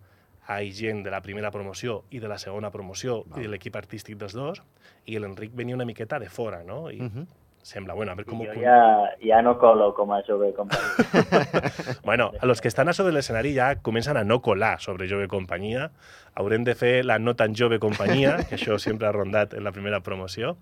hi 0.51 0.71
gent 0.75 1.03
de 1.05 1.11
la 1.13 1.21
primera 1.21 1.51
promoció 1.53 2.01
i 2.11 2.19
de 2.19 2.27
la 2.27 2.39
segona 2.41 2.71
promoció 2.73 3.21
Val. 3.23 3.39
i 3.39 3.45
de 3.45 3.51
l'equip 3.53 3.77
artístic 3.77 4.17
dels 4.19 4.33
dos, 4.33 4.63
i 5.05 5.19
l'Enric 5.21 5.53
venia 5.55 5.77
una 5.77 5.85
miqueta 5.85 6.17
de 6.19 6.29
fora, 6.33 6.63
no? 6.67 6.89
I 6.91 7.00
Mhm. 7.01 7.27
Sembla, 7.63 7.94
bueno, 7.94 8.12
a 8.12 8.15
ver 8.15 8.25
cómo... 8.25 8.46
jo 8.46 8.53
ja, 8.60 9.12
ja 9.22 9.41
no 9.41 9.58
colo 9.60 9.94
com 9.94 10.12
a 10.13 10.22
jove 10.24 10.53
companyia. 10.53 10.91
Bueno, 12.03 12.32
a 12.39 12.46
los 12.46 12.62
que 12.62 12.68
estan 12.68 12.89
a 12.89 12.94
sobre 12.94 13.13
l'escenari 13.13 13.53
ja 13.56 13.75
comencen 13.82 14.18
a 14.18 14.24
no 14.24 14.41
colar 14.41 14.80
sobre 14.82 15.10
Jove 15.10 15.27
Companyia. 15.27 15.91
Haurem 16.36 16.63
de 16.63 16.75
fer 16.75 17.06
la 17.06 17.20
no 17.20 17.36
tan 17.36 17.56
jove 17.56 17.80
companyia, 17.80 18.38
que 18.50 18.56
això 18.58 18.80
sempre 18.80 19.08
ha 19.08 19.12
rondat 19.12 19.53
en 19.53 19.63
la 19.63 19.72
primera 19.72 20.01
promoció, 20.01 20.56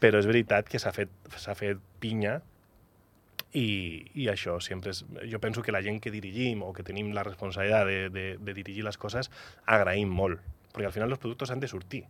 però 0.00 0.18
és 0.18 0.26
veritat 0.26 0.68
que 0.68 0.80
s'ha 0.82 0.92
fet, 0.94 1.10
s'ha 1.36 1.54
fet 1.58 1.80
pinya 2.00 2.40
i, 3.52 4.06
i 4.14 4.28
això 4.32 4.58
sempre 4.60 4.94
és... 4.94 5.04
Jo 5.28 5.40
penso 5.42 5.62
que 5.62 5.74
la 5.74 5.82
gent 5.82 6.00
que 6.00 6.10
dirigim 6.14 6.62
o 6.62 6.72
que 6.72 6.86
tenim 6.86 7.12
la 7.14 7.26
responsabilitat 7.26 7.86
de, 7.86 8.00
de, 8.10 8.26
de 8.38 8.56
dirigir 8.56 8.86
les 8.86 8.98
coses 8.98 9.30
agraïm 9.66 10.10
molt, 10.10 10.40
perquè 10.72 10.88
al 10.88 10.96
final 10.96 11.12
els 11.12 11.22
productes 11.22 11.52
han 11.52 11.60
de 11.60 11.70
sortir. 11.70 12.06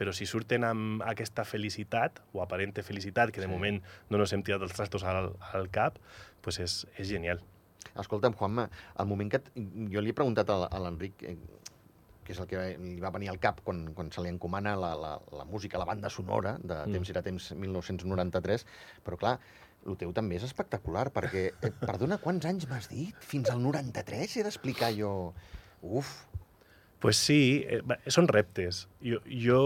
Però 0.00 0.14
si 0.16 0.24
surten 0.24 0.64
amb 0.64 1.02
aquesta 1.04 1.44
felicitat, 1.44 2.22
o 2.32 2.40
aparente 2.40 2.80
felicitat, 2.82 3.28
que 3.30 3.42
de 3.42 3.46
Sí. 3.46 3.52
moment 3.52 3.82
no 4.08 4.16
nos 4.18 4.32
hem 4.32 4.42
tirat 4.42 4.62
els 4.64 4.72
trastos 4.72 5.04
al, 5.04 5.34
al 5.52 5.68
cap, 5.70 5.98
pues 6.40 6.56
és, 6.64 6.86
és 6.96 7.08
genial. 7.10 7.42
Escolta'm, 8.00 8.32
Juanma, 8.34 8.70
al 8.96 9.06
moment 9.10 9.28
que... 9.30 9.38
t- 9.44 9.52
Jo 9.92 10.00
li 10.00 10.10
he 10.10 10.16
preguntat 10.16 10.48
a, 10.48 10.62
a 10.72 10.78
l'Enric 10.80 11.22
eh, 11.28 11.36
què 12.24 12.32
és 12.32 12.40
el 12.40 12.46
que 12.48 12.60
li 12.78 13.00
va 13.02 13.10
venir 13.12 13.28
al 13.32 13.38
cap 13.42 13.60
quan, 13.66 13.90
quan 13.96 14.08
se 14.14 14.22
li 14.24 14.28
encomana 14.32 14.72
la, 14.78 14.94
la, 14.96 15.12
la 15.36 15.44
música, 15.44 15.78
la 15.80 15.84
banda 15.88 16.08
sonora 16.08 16.56
de 16.62 16.76
Mm. 16.86 16.92
Temps 16.96 17.10
era 17.10 17.22
temps 17.26 17.50
1993, 17.56 18.64
però 19.04 19.18
clar, 19.20 19.34
el 19.88 19.96
teu 20.00 20.12
també 20.16 20.36
és 20.36 20.44
espectacular, 20.44 21.08
perquè, 21.12 21.46
eh, 21.60 21.72
perdona, 21.80 22.18
quants 22.22 22.44
anys 22.46 22.68
m'has 22.70 22.88
dit? 22.88 23.16
Fins 23.20 23.50
al 23.50 23.60
93 23.64 24.36
he 24.38 24.44
d'explicar 24.46 24.92
jo... 24.96 25.34
Uf, 25.82 26.10
Pues 27.00 27.16
sí, 27.16 27.64
eh, 27.66 27.80
són 28.12 28.28
reptes. 28.28 28.84
Jo, 29.00 29.22
jo 29.24 29.60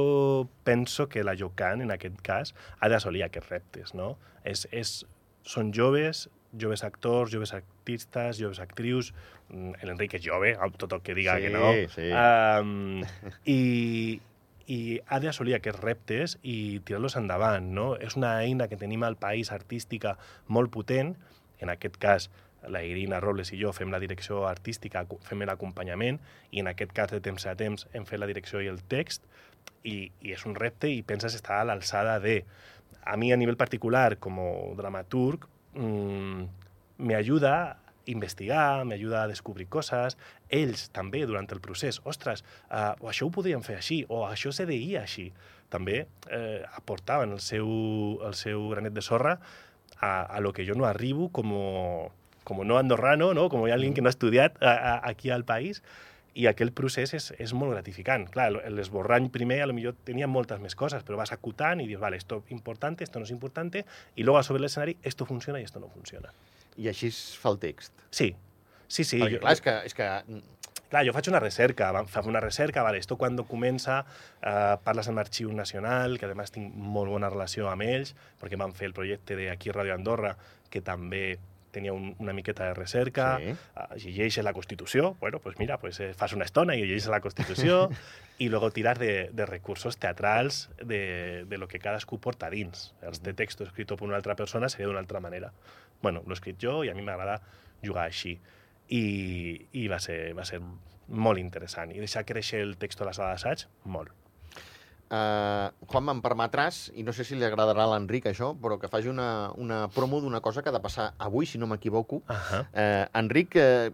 penso 0.63 1.09
que 1.11 1.25
la 1.27 1.35
Jocan, 1.37 1.83
en 1.83 1.91
aquest 1.91 2.21
cas, 2.23 2.55
ha 2.79 2.89
d'assolir 2.89 3.25
aquests 3.27 3.51
reptes, 3.51 3.95
no? 3.99 4.15
És, 4.47 4.69
és, 4.71 5.01
són 5.43 5.73
joves, 5.75 6.29
joves 6.55 6.85
actors, 6.87 7.33
joves 7.35 7.53
artistes, 7.57 8.39
joves 8.39 8.61
actrius, 8.63 9.11
mm, 9.49 9.83
l'Enric 9.83 10.15
és 10.15 10.23
jove, 10.23 10.55
tot 10.79 10.95
el 10.95 11.03
que 11.03 11.17
diga 11.19 11.35
Sí, 11.37 11.43
que 11.43 11.51
no. 11.51 11.73
sí. 11.91 12.07
Um, 12.15 13.03
i, 13.57 14.21
i 14.71 14.79
ha 15.11 15.19
d'assolir 15.21 15.59
aquests 15.59 15.83
reptes 15.83 16.39
i 16.43 16.81
tirar-los 16.87 17.19
endavant, 17.19 17.67
no? 17.75 17.95
És 17.99 18.15
una 18.17 18.37
eina 18.47 18.71
que 18.71 18.79
tenim 18.79 19.03
al 19.03 19.19
país 19.19 19.51
artística 19.53 20.15
molt 20.47 20.71
potent, 20.71 21.17
en 21.59 21.71
aquest 21.73 21.99
cas 21.99 22.31
la 22.69 22.83
Irina 22.85 23.21
Robles 23.21 23.53
i 23.53 23.61
jo 23.61 23.73
fem 23.77 23.93
la 23.93 24.01
direcció 24.03 24.45
artística, 24.49 25.05
fem 25.27 25.45
l'acompanyament, 25.45 26.21
i 26.53 26.63
en 26.63 26.71
aquest 26.71 26.93
cas 26.97 27.13
de 27.13 27.21
temps 27.25 27.47
a 27.47 27.57
temps 27.59 27.89
hem 27.93 28.07
fet 28.09 28.21
la 28.21 28.31
direcció 28.31 28.63
i 28.63 28.71
el 28.73 28.83
text, 28.89 29.27
i, 29.85 30.11
i 30.25 30.35
és 30.35 30.45
un 30.49 30.57
repte 30.57 30.89
i 30.91 31.03
penses 31.07 31.37
estar 31.37 31.61
a 31.61 31.69
l'alçada 31.69 32.19
de... 32.21 32.43
A 33.05 33.19
mi, 33.21 33.31
a 33.35 33.37
nivell 33.37 33.59
particular, 33.61 34.17
com 34.17 34.39
a 34.41 34.51
dramaturg, 34.79 35.45
mmm, 35.77 36.47
me 37.05 37.17
ayuda 37.19 37.55
a 37.55 37.77
investigar, 38.07 38.85
me 38.85 38.95
ayuda 38.95 39.23
a 39.23 39.29
descobrir 39.29 39.67
coses, 39.69 40.17
ells 40.49 40.89
també 40.93 41.25
durant 41.27 41.49
el 41.53 41.61
procés, 41.61 42.01
ostres, 42.05 42.45
uh, 42.71 42.95
o 43.01 43.11
això 43.13 43.29
ho 43.29 43.33
podríem 43.35 43.65
fer 43.65 43.77
així, 43.81 44.05
o 44.09 44.25
això 44.29 44.53
se 44.53 44.65
deia 44.69 45.03
així. 45.03 45.31
També 45.73 46.05
eh, 46.31 46.63
aportaven 46.77 47.33
el 47.35 47.41
seu, 47.43 47.67
el 48.23 48.37
seu 48.39 48.69
granet 48.71 48.95
de 48.95 49.03
sorra 49.03 49.33
a, 49.99 50.23
a 50.23 50.39
lo 50.41 50.53
que 50.53 50.67
jo 50.69 50.77
no 50.79 50.85
arribo 50.87 51.31
como, 51.33 52.13
como 52.45 52.65
no 52.65 52.79
andorrano, 52.79 53.33
no? 53.35 53.49
com 53.49 53.65
alguien 53.67 53.95
que 53.95 54.03
no 54.03 54.09
ha 54.09 54.15
estudiat 54.15 54.61
a, 54.63 54.73
a, 54.75 55.01
aquí 55.09 55.31
al 55.31 55.45
país, 55.45 55.83
i 56.35 56.49
aquell 56.51 56.73
procés 56.75 57.13
és, 57.15 57.29
és 57.39 57.53
molt 57.55 57.73
gratificant. 57.73 58.25
Clar, 58.35 58.49
el- 58.51 58.75
l'esborrany 58.75 59.29
primer 59.31 59.61
a 59.63 59.67
lo 59.71 59.75
millor 59.77 59.95
tenia 60.05 60.27
moltes 60.27 60.59
més 60.61 60.75
coses, 60.75 61.05
però 61.07 61.17
vas 61.21 61.31
acotant 61.33 61.81
i 61.81 61.87
dius, 61.87 62.01
vale, 62.03 62.17
esto 62.19 62.43
es 62.45 62.51
importante, 62.53 63.05
esto 63.05 63.21
no 63.21 63.25
es 63.25 63.31
importante, 63.31 63.85
y 64.17 64.25
luego 64.25 64.39
a 64.39 64.43
sobre 64.43 64.61
l'escenari, 64.63 64.97
esto 65.03 65.27
funciona 65.27 65.61
i 65.61 65.65
esto 65.65 65.79
no 65.81 65.89
funciona. 65.89 66.33
i 66.77 66.89
així 66.91 67.07
es 67.07 67.37
fa 67.39 67.51
el 67.55 67.59
text. 67.63 67.93
Sí, 68.11 68.35
sí, 68.89 69.05
sí. 69.05 69.21
Perquè, 69.21 69.37
jo- 69.37 69.41
clar, 69.45 69.53
és 69.55 69.61
que, 69.63 69.77
és 69.87 69.95
que 69.95 70.09
Clar, 70.91 71.05
jo 71.07 71.13
faig 71.15 71.27
una 71.31 71.41
recerca, 71.41 71.89
fer 72.07 72.23
una 72.29 72.41
recerca, 72.41 72.83
vale, 72.83 72.99
esto 72.99 73.17
quan 73.19 73.37
comença, 73.49 74.05
eh, 74.43 74.77
parles 74.85 75.09
amb 75.09 75.19
l'Arxiu 75.19 75.51
Nacional, 75.53 76.19
que 76.19 76.27
a 76.27 76.35
més 76.35 76.53
tinc 76.55 76.75
molt 76.75 77.11
bona 77.11 77.31
relació 77.31 77.69
amb 77.71 77.83
ells, 77.83 78.13
perquè 78.43 78.59
van 78.59 78.75
fer 78.75 78.87
el 78.91 78.93
projecte 78.95 79.35
de 79.35 79.49
aquí 79.51 79.71
Ràdio 79.71 79.95
Andorra, 79.95 80.37
que 80.71 80.83
també 80.83 81.39
tenia 81.75 81.93
un, 81.93 82.15
una 82.23 82.33
miqueta 82.33 82.69
de 82.71 82.75
recerca, 82.79 83.37
Sí. 83.43 84.07
llegeixes 84.07 84.45
la 84.47 84.53
Constitució, 84.55 85.17
bueno, 85.21 85.41
pues 85.43 85.59
mira, 85.59 85.77
pues 85.83 85.99
eh, 86.01 86.13
fas 86.15 86.33
una 86.33 86.47
estona 86.47 86.77
i 86.79 86.83
llegeixes 86.85 87.11
la 87.11 87.21
Constitució, 87.21 87.91
i 88.39 88.49
luego 88.49 88.71
tiras 88.71 88.99
de, 88.99 89.29
de 89.33 89.47
recursos 89.47 89.99
teatrals 89.99 90.71
de, 90.83 91.45
de 91.47 91.59
lo 91.59 91.69
que 91.69 91.79
cadascú 91.83 92.19
porta 92.21 92.49
dins. 92.51 92.95
Els 93.03 93.21
de 93.23 93.35
texto 93.35 93.65
escrito 93.67 93.97
per 93.99 94.07
una 94.09 94.17
altra 94.17 94.35
persona 94.39 94.69
seria 94.71 94.87
d'una 94.89 95.03
altra 95.05 95.21
manera. 95.21 95.53
Bueno, 96.03 96.23
l'he 96.27 96.35
escrit 96.39 96.59
jo 96.63 96.81
i 96.85 96.91
a 96.91 96.95
mi 96.95 97.03
m'agrada 97.07 97.41
jugar 97.85 98.07
així. 98.09 98.39
I, 98.89 99.05
i 99.73 99.87
va, 99.89 99.99
ser, 100.01 100.35
va 100.37 100.45
ser 100.45 100.59
molt 101.09 101.39
interessant. 101.41 101.93
I 101.95 102.01
deixar 102.03 102.25
créixer 102.29 102.61
el 102.65 102.77
text 102.81 103.01
a 103.01 103.07
la 103.09 103.13
sala 103.17 103.35
d'assaig, 103.35 103.67
molt. 103.85 104.11
Uh, 105.13 105.69
Juanma, 105.87 106.15
em 106.17 106.21
permetràs, 106.25 106.89
i 106.97 107.03
no 107.07 107.13
sé 107.15 107.23
si 107.29 107.37
li 107.37 107.45
agradarà 107.47 107.85
a 107.85 107.91
l'Enric 107.93 108.25
això, 108.31 108.55
però 108.59 108.79
que 108.81 108.89
faci 108.91 109.11
una, 109.13 109.51
una 109.61 109.85
promo 109.95 110.19
d'una 110.25 110.41
cosa 110.41 110.63
que 110.65 110.71
ha 110.73 110.75
de 110.75 110.81
passar 110.83 111.11
avui, 111.19 111.47
si 111.47 111.59
no 111.61 111.69
m'equivoco. 111.71 112.23
Ahà. 112.33 112.63
Eh, 112.73 113.05
Enric, 113.21 113.55
eh, 113.61 113.93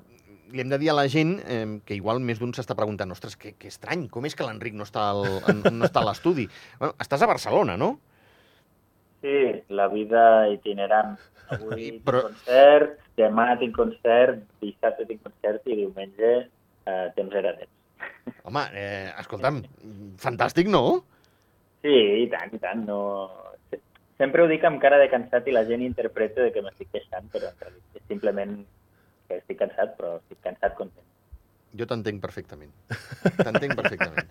li 0.54 0.62
hem 0.62 0.70
de 0.70 0.78
dir 0.80 0.88
a 0.90 0.94
la 0.96 1.08
gent 1.10 1.34
eh, 1.44 1.80
que 1.84 1.94
igual 1.98 2.22
més 2.24 2.38
d'un 2.40 2.54
s'està 2.56 2.74
preguntant 2.78 3.10
ostres, 3.12 3.36
que, 3.36 3.52
que 3.58 3.68
estrany, 3.68 4.06
com 4.08 4.24
és 4.24 4.34
que 4.38 4.46
l'Enric 4.46 4.74
no 4.78 4.86
està 4.86 5.08
al, 5.10 5.26
en- 5.50 5.66
no 5.76 5.84
està 5.90 6.00
a 6.00 6.08
l'estudi? 6.08 6.46
Bueno, 6.78 6.94
estàs 7.02 7.22
a 7.26 7.28
Barcelona, 7.30 7.76
no? 7.76 7.90
Sí, 9.20 9.36
la 9.68 9.88
vida 9.92 10.48
itinerant. 10.54 11.18
Avui 11.50 11.74
I- 11.74 11.90
tinc 11.98 12.06
però- 12.06 12.22
concert, 12.30 12.96
demà 13.18 13.50
tinc 13.60 13.76
concert, 13.76 14.40
dissabte 14.62 15.04
tinc 15.10 15.20
concert 15.26 15.66
i 15.68 15.76
diumenge 15.82 16.32
eh, 16.86 17.06
temps 17.18 17.34
era 17.36 17.52
temps. 17.58 17.76
Home, 18.48 18.64
eh, 18.74 19.10
escolta'm, 19.20 19.62
fantàstic, 20.20 20.70
no? 20.72 20.82
Sí, 21.84 21.94
i 22.24 22.26
tant, 22.32 22.52
i 22.54 22.60
tant. 22.62 22.84
No... 22.88 23.00
Sempre 24.20 24.44
ho 24.44 24.48
dic 24.50 24.64
amb 24.68 24.82
cara 24.82 24.98
de 25.00 25.08
cansat 25.08 25.46
i 25.48 25.54
la 25.56 25.64
gent 25.64 25.80
interpreta 25.80 26.44
de 26.44 26.50
que 26.52 26.60
m'estic 26.64 26.90
queixant, 26.92 27.30
però 27.32 27.48
en 27.48 27.62
realitat 27.62 28.02
és 28.02 28.04
simplement 28.10 28.58
que 29.28 29.38
estic 29.38 29.62
cansat, 29.62 29.94
però 29.96 30.18
estic 30.18 30.42
cansat 30.44 30.76
content. 30.76 31.06
Jo 31.78 31.86
t'entenc 31.86 32.20
perfectament. 32.20 32.72
T'entenc 33.38 33.76
perfectament. 33.78 34.26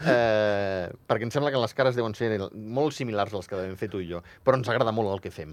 Eh, 0.00 0.86
perquè 1.06 1.26
em 1.26 1.30
sembla 1.30 1.50
que 1.52 1.60
les 1.60 1.74
cares 1.76 1.94
deuen 1.98 2.14
ser 2.16 2.30
molt 2.54 2.96
similars 2.96 3.34
a 3.34 3.42
les 3.42 3.50
que 3.50 3.58
devem 3.58 3.74
fer 3.76 3.90
tu 3.92 4.00
i 4.00 4.06
jo, 4.08 4.22
però 4.42 4.56
ens 4.56 4.70
agrada 4.72 4.94
molt 4.96 5.12
el 5.12 5.20
que 5.20 5.32
fem. 5.34 5.52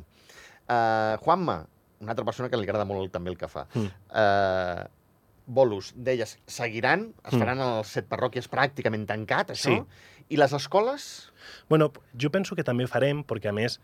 Eh, 0.71 1.15
Juanma, 1.25 1.57
una 1.99 2.13
altra 2.13 2.25
persona 2.25 2.47
que 2.49 2.57
li 2.57 2.63
agrada 2.63 2.87
molt 2.87 3.11
també 3.11 3.33
el 3.33 3.37
que 3.37 3.49
fa. 3.51 3.65
Mm. 3.73 3.91
Eh, 4.23 4.85
Bolus, 5.48 5.94
deies, 5.96 6.38
seguiran, 6.46 7.13
es 7.25 7.34
Mm. 7.34 7.39
faran 7.39 7.60
a 7.63 7.77
les 7.77 7.88
set 7.88 8.08
parròquies 8.10 8.50
pràcticament 8.51 9.06
tancat, 9.08 9.51
això? 9.51 9.77
Sí. 9.77 10.25
I 10.30 10.36
les 10.38 10.51
escoles? 10.54 11.32
Bueno, 11.70 11.94
jo 12.20 12.30
penso 12.30 12.56
que 12.56 12.63
també 12.63 12.86
farem, 12.86 13.24
perquè 13.24 13.48
a 13.50 13.54
més, 13.54 13.80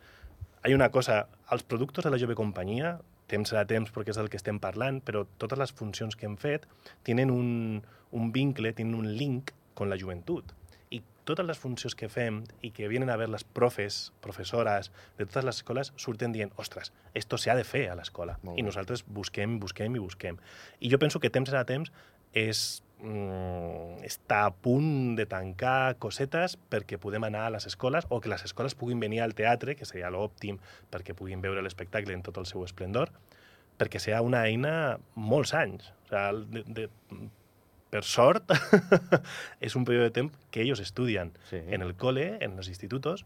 hi 0.65 0.73
ha 0.73 0.75
una 0.75 0.89
cosa, 0.91 1.29
els 1.51 1.63
productes 1.63 2.03
de 2.03 2.11
la 2.11 2.17
jove 2.19 2.35
companyia, 2.35 2.99
temps 3.27 3.49
serà 3.49 3.65
temps 3.65 3.89
perquè 3.91 4.09
és 4.09 4.17
del 4.19 4.29
que 4.29 4.37
estem 4.37 4.59
parlant, 4.59 5.01
però 5.01 5.25
totes 5.37 5.57
les 5.57 5.71
funcions 5.71 6.15
que 6.15 6.25
hem 6.25 6.35
fet 6.37 6.67
tenen 7.03 7.31
un, 7.31 7.81
un 8.11 8.31
vincle, 8.33 8.73
tenen 8.73 8.95
un 8.95 9.07
link 9.15 9.51
con 9.73 9.89
la 9.89 9.97
joventut. 9.97 10.51
Totes 11.23 11.45
les 11.47 11.59
funcions 11.59 11.95
que 11.95 12.09
fem 12.11 12.41
i 12.67 12.73
que 12.75 12.89
vienen 12.91 13.09
a 13.09 13.15
ver 13.19 13.29
les 13.31 13.45
profes, 13.47 14.11
professores 14.23 14.89
de 15.17 15.23
totes 15.23 15.45
les 15.47 15.59
escoles 15.61 15.93
surten 15.95 16.33
dient, 16.35 16.51
ostres, 16.59 16.91
esto 17.13 17.37
se 17.39 17.51
ha 17.51 17.55
de 17.55 17.63
fer 17.63 17.85
a 17.89 17.95
l'escola. 17.95 18.35
I 18.59 18.65
nosaltres 18.65 19.05
busquem, 19.07 19.55
busquem 19.59 19.95
i 19.95 20.01
busquem. 20.03 20.39
I 20.83 20.91
jo 20.91 20.99
penso 20.99 21.21
que 21.23 21.31
temps 21.31 21.51
serà 21.51 21.63
temps 21.69 21.93
és 22.35 22.83
mm, 22.99 24.03
està 24.03 24.41
a 24.49 24.51
punt 24.51 25.15
de 25.15 25.25
tancar 25.29 25.95
cosetes 26.03 26.57
perquè 26.73 26.99
podem 26.99 27.23
anar 27.29 27.45
a 27.47 27.53
les 27.55 27.69
escoles 27.69 28.09
o 28.09 28.19
que 28.19 28.31
les 28.33 28.43
escoles 28.43 28.75
puguin 28.75 28.99
venir 28.99 29.21
al 29.23 29.35
teatre, 29.37 29.77
que 29.79 29.87
seria 29.87 30.11
l'òptim 30.11 30.59
perquè 30.91 31.15
puguin 31.15 31.45
veure 31.45 31.63
l'espectacle 31.63 32.17
en 32.17 32.25
tot 32.25 32.41
el 32.41 32.49
seu 32.49 32.65
esplendor, 32.67 33.13
perquè 33.79 34.01
serà 34.01 34.19
una 34.25 34.43
eina 34.49 34.97
molts 35.15 35.55
anys. 35.55 35.93
O 36.03 36.11
sea, 36.11 36.27
de, 36.33 36.65
de, 36.67 36.89
per 37.93 38.01
sort, 38.09 38.49
és 39.65 39.75
un 39.77 39.85
període 39.85 40.09
de 40.09 40.15
temps 40.17 40.33
que 40.51 40.63
ells 40.65 40.81
estudien 40.81 41.29
Sí. 41.51 41.59
en 41.69 41.85
el 41.85 41.93
cole, 41.95 42.37
en 42.41 42.57
els 42.57 42.67
institutos, 42.71 43.21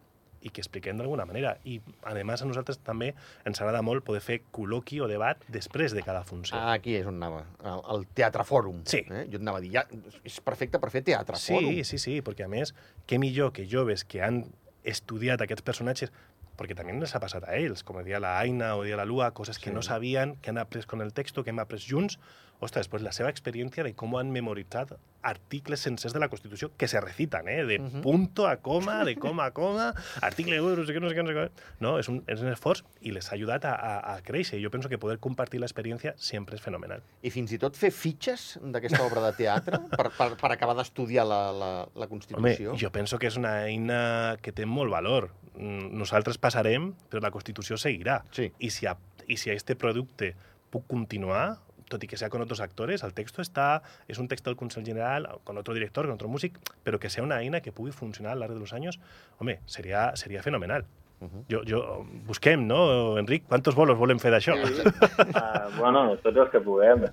i 0.46 0.52
que 0.54 0.62
expliquem 0.62 1.00
d'alguna 1.00 1.26
manera. 1.26 1.56
I, 1.66 1.80
a 2.06 2.12
més, 2.14 2.44
a 2.44 2.46
nosaltres 2.46 2.78
també 2.86 3.10
ens 3.48 3.58
agrada 3.64 3.82
molt 3.82 4.04
poder 4.06 4.22
fer 4.22 4.38
col·loqui 4.54 5.00
o 5.02 5.08
debat 5.10 5.42
després 5.52 5.96
de 5.98 6.04
cada 6.06 6.22
funció. 6.28 6.56
Ah, 6.60 6.76
aquí 6.78 6.94
és 7.00 7.08
on 7.10 7.18
anava, 7.18 7.42
al, 7.66 7.82
al 7.96 8.06
Teatre 8.16 8.46
Fòrum. 8.48 8.84
Sí. 8.88 9.02
Eh? 9.10 9.24
Jo 9.34 9.42
anava 9.42 9.58
a 9.58 9.64
dir, 9.66 9.72
ja, 9.74 9.84
és 10.24 10.38
perfecte 10.46 10.80
per 10.84 10.92
fer 10.94 11.02
Teatre 11.08 11.40
Sí, 11.42 11.56
Fòrum. 11.56 11.82
sí, 11.90 11.98
sí, 12.00 12.20
perquè 12.22 12.46
a 12.46 12.52
més, 12.54 12.76
què 13.10 13.18
millor 13.20 13.52
que 13.56 13.66
joves 13.72 14.06
que 14.06 14.22
han 14.24 14.44
estudiat 14.88 15.42
aquests 15.44 15.66
personatges, 15.68 16.14
perquè 16.58 16.76
també 16.76 16.94
les 16.98 17.14
ha 17.16 17.20
passat 17.22 17.44
a 17.48 17.56
ells, 17.56 17.84
com 17.84 18.02
deia 18.04 18.20
la 18.20 18.40
Aina 18.40 18.76
o 18.76 18.84
deia 18.84 18.98
la 18.98 19.06
Lua, 19.06 19.32
coses 19.32 19.60
que 19.60 19.70
Sí. 19.70 19.76
no 19.76 19.82
sabien, 19.82 20.36
que 20.42 20.50
han 20.50 20.58
après 20.58 20.86
con 20.86 21.02
el 21.02 21.14
texto, 21.14 21.44
que 21.44 21.52
hem 21.52 21.60
après 21.60 21.80
junts, 21.80 22.18
ostres, 22.60 22.88
pues 22.88 23.04
la 23.04 23.12
seva 23.12 23.30
experiència 23.30 23.84
de 23.84 23.94
com 23.94 24.16
han 24.18 24.32
memoritzat 24.32 24.94
articles 25.28 25.82
sencers 25.84 26.14
de 26.16 26.20
la 26.24 26.30
Constitució 26.32 26.72
que 26.78 26.88
se 26.88 27.02
recitan, 27.04 27.48
eh? 27.48 27.66
de 27.66 27.80
Mhm. 27.80 28.02
punto 28.02 28.48
a 28.48 28.58
coma, 28.58 29.04
de 29.06 29.16
coma 29.16 29.46
a 29.46 29.52
coma, 29.52 29.94
article 30.22 30.60
1, 30.62 30.76
no 30.78 30.86
sé 30.86 30.94
què, 30.96 31.02
no 31.04 31.10
sé 31.10 31.16
què, 31.16 31.24
no 31.24 31.30
sé 31.32 31.36
què. 31.36 31.50
No, 31.84 31.98
és 32.00 32.08
un, 32.10 32.24
és 32.28 32.42
un 32.42 32.50
esforç 32.52 32.84
i 33.02 33.12
les 33.12 33.28
ha 33.32 33.36
ajudat 33.36 33.66
a, 33.66 33.74
a, 33.76 33.94
a 34.16 34.22
créixer. 34.22 34.62
Jo 34.64 34.72
penso 34.72 34.90
que 34.90 34.98
poder 34.98 35.20
compartir 35.20 35.60
l'experiència 35.60 36.14
sempre 36.18 36.56
és 36.56 36.62
fenomenal. 36.64 37.04
I 37.22 37.30
fins 37.34 37.52
i 37.52 37.60
tot 37.60 37.76
fer 37.78 37.92
fitxes 37.92 38.58
d'aquesta 38.64 39.04
obra 39.06 39.22
de 39.28 39.34
teatre 39.38 39.80
per, 39.92 40.10
per, 40.18 40.30
per 40.40 40.52
acabar 40.56 40.76
d'estudiar 40.80 41.26
la, 41.28 41.42
la, 41.52 41.72
la 41.94 42.06
Home, 42.06 42.10
Constitució. 42.10 42.76
jo 42.80 42.92
penso 42.92 43.20
que 43.20 43.28
és 43.28 43.38
una 43.38 43.66
eina 43.68 44.38
que 44.42 44.52
té 44.56 44.66
molt 44.66 44.92
valor. 44.92 45.30
Mm, 45.58 45.92
Nosaltres 45.98 46.38
passarem, 46.38 46.92
però 47.10 47.22
la 47.22 47.32
Constitució 47.32 47.78
seguirà. 47.78 48.22
Sí. 48.32 48.52
I 48.60 48.70
si 48.70 48.86
a, 48.86 48.96
i 49.28 49.36
si 49.38 49.50
a 49.50 49.54
este 49.58 49.76
producte 49.76 50.36
puc 50.70 50.86
continuar, 50.88 51.58
tot 51.88 52.04
i 52.04 52.08
que 52.08 52.18
sea 52.18 52.30
con 52.30 52.42
otros 52.42 52.60
actores, 52.60 53.04
el 53.04 53.14
texto 53.14 53.42
está, 53.42 53.84
es 54.08 54.18
un 54.18 54.28
texto 54.28 54.50
del 54.50 54.58
Consell 54.58 54.86
General, 54.86 55.40
con 55.44 55.58
otro 55.58 55.74
director, 55.74 56.06
con 56.06 56.16
otro 56.16 56.28
músic, 56.28 56.60
pero 56.84 57.00
que 57.00 57.10
sea 57.10 57.24
una 57.24 57.42
eina 57.42 57.62
que 57.62 57.72
pugui 57.72 57.92
funcionar 57.92 58.34
al 58.34 58.40
largo 58.40 58.56
de 58.56 58.62
los 58.62 58.74
años, 58.74 59.00
home, 59.40 59.60
seria, 59.66 60.16
seria 60.16 60.44
fenomenal. 60.44 60.86
Mhm. 61.18 61.46
Jo, 61.50 61.64
jo, 61.66 61.80
busquem, 62.28 62.68
no, 62.68 63.18
Enric? 63.18 63.48
Quantos 63.50 63.74
bolos 63.74 63.98
volem 63.98 64.20
fer 64.22 64.30
d'això? 64.30 64.54
Uh, 64.54 65.64
bueno, 65.80 66.04
tots 66.22 66.38
els 66.44 66.52
que 66.54 66.60
puguem. 66.62 67.08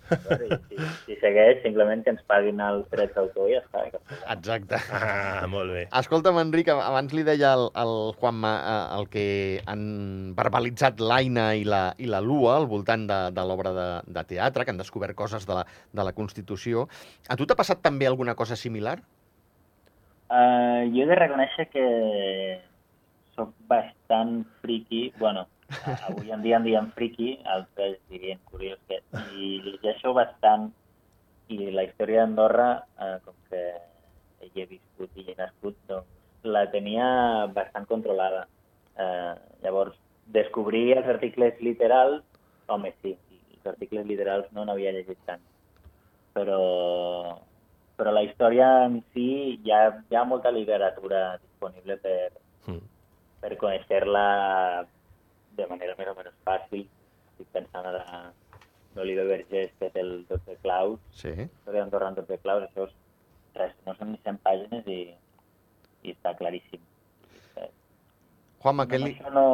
Si, 0.69 0.77
si 1.07 1.17
segueix, 1.23 1.62
simplement 1.62 2.03
que 2.05 2.12
ens 2.12 2.21
paguin 2.29 2.61
els 2.61 2.85
drets 2.93 3.17
d'autor 3.17 3.49
i 3.49 3.55
ja 3.57 3.62
està. 3.62 4.03
Exacte. 4.35 4.81
Ah, 4.93 5.47
molt 5.49 5.73
bé. 5.73 5.87
Escolta'm, 6.03 6.37
Enric, 6.43 6.69
abans 6.75 7.14
li 7.17 7.25
deia 7.25 7.55
al, 7.57 7.71
al 7.81 7.95
Juanma 8.21 8.53
eh, 8.59 8.83
el 8.99 9.09
que 9.14 9.25
han 9.73 9.87
verbalitzat 10.37 11.01
l'Aina 11.01 11.49
i, 11.57 11.64
la, 11.64 11.87
i 11.97 12.11
la 12.11 12.21
Lua 12.21 12.59
al 12.59 12.69
voltant 12.69 13.09
de, 13.09 13.21
de 13.33 13.47
l'obra 13.49 13.73
de, 13.73 13.88
de 14.05 14.27
teatre, 14.35 14.69
que 14.69 14.77
han 14.77 14.83
descobert 14.85 15.17
coses 15.17 15.49
de 15.49 15.57
la, 15.62 15.64
de 15.97 16.05
la 16.05 16.12
Constitució. 16.12 16.85
A 17.33 17.40
tu 17.40 17.49
t'ha 17.49 17.57
passat 17.57 17.81
també 17.81 18.05
alguna 18.11 18.37
cosa 18.37 18.61
similar? 18.61 18.99
Uh, 20.29 20.85
jo 20.93 21.05
he 21.05 21.09
de 21.09 21.17
reconèixer 21.17 21.71
que 21.73 21.88
sóc 23.35 23.53
bastant 23.68 24.44
friki, 24.62 25.12
bueno, 25.18 25.47
avui 26.09 26.31
en 26.33 26.42
dia 26.42 26.59
en 26.59 26.66
diem 26.66 26.90
friki, 26.97 27.38
altres 27.44 27.99
dirien 28.11 28.40
curiós, 28.51 28.79
que, 28.88 29.01
i 29.35 29.59
llegeixo 29.64 30.14
bastant, 30.16 30.70
i 31.53 31.70
la 31.75 31.85
història 31.87 32.23
d'Andorra, 32.23 32.68
eh, 33.01 33.16
com 33.25 33.37
que 33.51 33.62
hi 34.44 34.62
he 34.62 34.66
viscut 34.70 35.11
i 35.16 35.25
hi 35.25 35.33
he 35.33 35.38
nascut, 35.40 35.77
doncs 35.90 36.49
la 36.57 36.66
tenia 36.73 37.07
bastant 37.57 37.88
controlada. 37.88 38.44
Eh, 39.01 39.35
llavors, 39.64 39.97
descobrir 40.35 40.94
els 40.99 41.09
articles 41.11 41.59
literals, 41.61 42.23
home, 42.68 42.94
sí, 43.03 43.16
els 43.57 43.66
articles 43.75 44.07
literals 44.09 44.47
no 44.57 44.64
n'havia 44.64 44.94
llegit 44.94 45.20
tant, 45.29 45.42
però, 46.37 46.61
però 47.99 48.14
la 48.14 48.25
història 48.25 48.70
en 48.87 49.03
si 49.12 49.27
hi 49.59 49.75
ha, 49.75 49.83
hi 50.09 50.16
ha 50.16 50.25
molta 50.29 50.53
literatura 50.55 51.27
disponible 51.42 51.99
per, 52.01 52.33
Mm. 52.66 52.81
Per 53.45 53.57
conèixer-la 53.61 54.25
de 55.59 55.67
manera 55.71 55.95
més 55.99 56.09
o 56.11 56.15
menys 56.17 56.37
fàcil. 56.49 56.87
Estic 57.35 57.51
pensant 57.53 57.87
ara 57.91 58.05
l'Oliver 58.97 59.27
Vergés, 59.29 59.73
que 59.81 59.91
té 59.91 60.01
el 60.05 60.25
12 60.31 60.57
claus, 60.63 60.99
Sí. 61.19 61.29
història 61.35 61.81
d'Andorra 61.83 62.09
en 62.13 62.19
12 62.21 62.39
claus, 62.45 62.63
això 62.69 62.87
és, 62.89 62.95
res, 63.59 63.75
no 63.87 63.95
són 63.99 64.13
ni 64.15 64.21
100 64.25 64.39
pàgines 64.47 64.87
i, 64.87 65.01
i 66.05 66.15
està 66.15 66.33
claríssim. 66.39 66.81
Eh, 67.59 67.69
Juanma, 68.63 68.87
amb 68.87 68.93
què 68.95 69.03
li... 69.03 69.13
Això 69.19 69.35
no, 69.35 69.47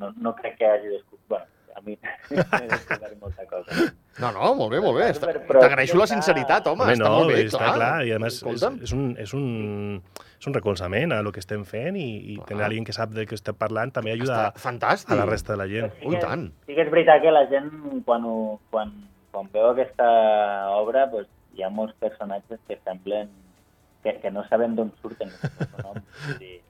no, 0.00 0.12
no 0.16 0.34
crec 0.38 0.58
que 0.60 0.68
hagi 0.70 0.92
descobert... 0.92 1.24
Bueno, 1.28 1.50
a 1.74 1.80
mi 1.82 1.96
he 2.30 2.68
descobert 2.70 3.16
molta 3.20 3.44
cosa. 3.50 3.88
No, 4.22 4.28
no, 4.36 4.52
molt 4.60 4.70
bé, 4.76 4.78
molt 4.84 4.94
bé. 5.00 5.08
Està 5.10 5.32
T'agraeixo 5.32 5.96
la 5.98 6.04
està- 6.06 6.14
sinceritat, 6.14 6.68
home, 6.70 6.84
Home, 6.84 6.92
està 6.94 7.08
no, 7.08 7.16
molt 7.18 7.32
bé, 7.32 7.40
està 7.48 7.58
clar. 7.64 7.72
clar, 7.80 7.94
i 8.06 8.12
a 8.14 8.20
més 8.22 8.36
és, 8.44 8.62
és, 8.84 8.92
un, 8.94 9.08
és, 9.18 9.32
un, 9.34 9.48
és 10.44 10.48
un 10.50 10.54
recolzament 10.54 11.12
a 11.16 11.22
lo 11.24 11.32
que 11.32 11.40
estem 11.40 11.62
fent 11.64 11.96
i, 11.96 12.34
i 12.34 12.36
Clar. 12.36 12.46
tenir 12.50 12.64
algú 12.66 12.84
que 12.84 12.92
sap 12.96 13.14
de 13.16 13.24
què 13.26 13.36
estem 13.38 13.56
parlant 13.56 13.92
també 13.96 14.12
ajuda 14.12 14.50
Està 14.50 14.60
fantàstic. 14.66 15.14
a 15.14 15.16
la 15.22 15.24
resta 15.30 15.54
de 15.54 15.58
la 15.62 15.66
gent. 15.70 15.92
Sí 16.00 16.06
Ui, 16.10 16.14
que- 16.16 16.20
tant. 16.20 16.50
Sí 16.66 16.74
que 16.76 16.82
és 16.84 16.90
veritat 16.92 17.22
que 17.22 17.32
la 17.32 17.46
gent, 17.48 17.70
quan, 18.04 18.24
ho, 18.28 18.60
quan, 18.70 18.92
quan 19.32 19.48
veu 19.54 19.70
aquesta 19.70 20.04
obra, 20.76 21.06
pues, 21.10 21.26
hi 21.56 21.62
ha 21.64 21.70
molts 21.70 21.94
personatges 21.98 22.60
que 22.68 22.76
semblen 22.84 23.30
que, 24.02 24.18
que 24.20 24.30
no 24.30 24.44
sabem 24.48 24.74
d'on 24.76 24.92
surten. 25.00 25.30
Vull 25.84 26.38
dir, 26.38 26.60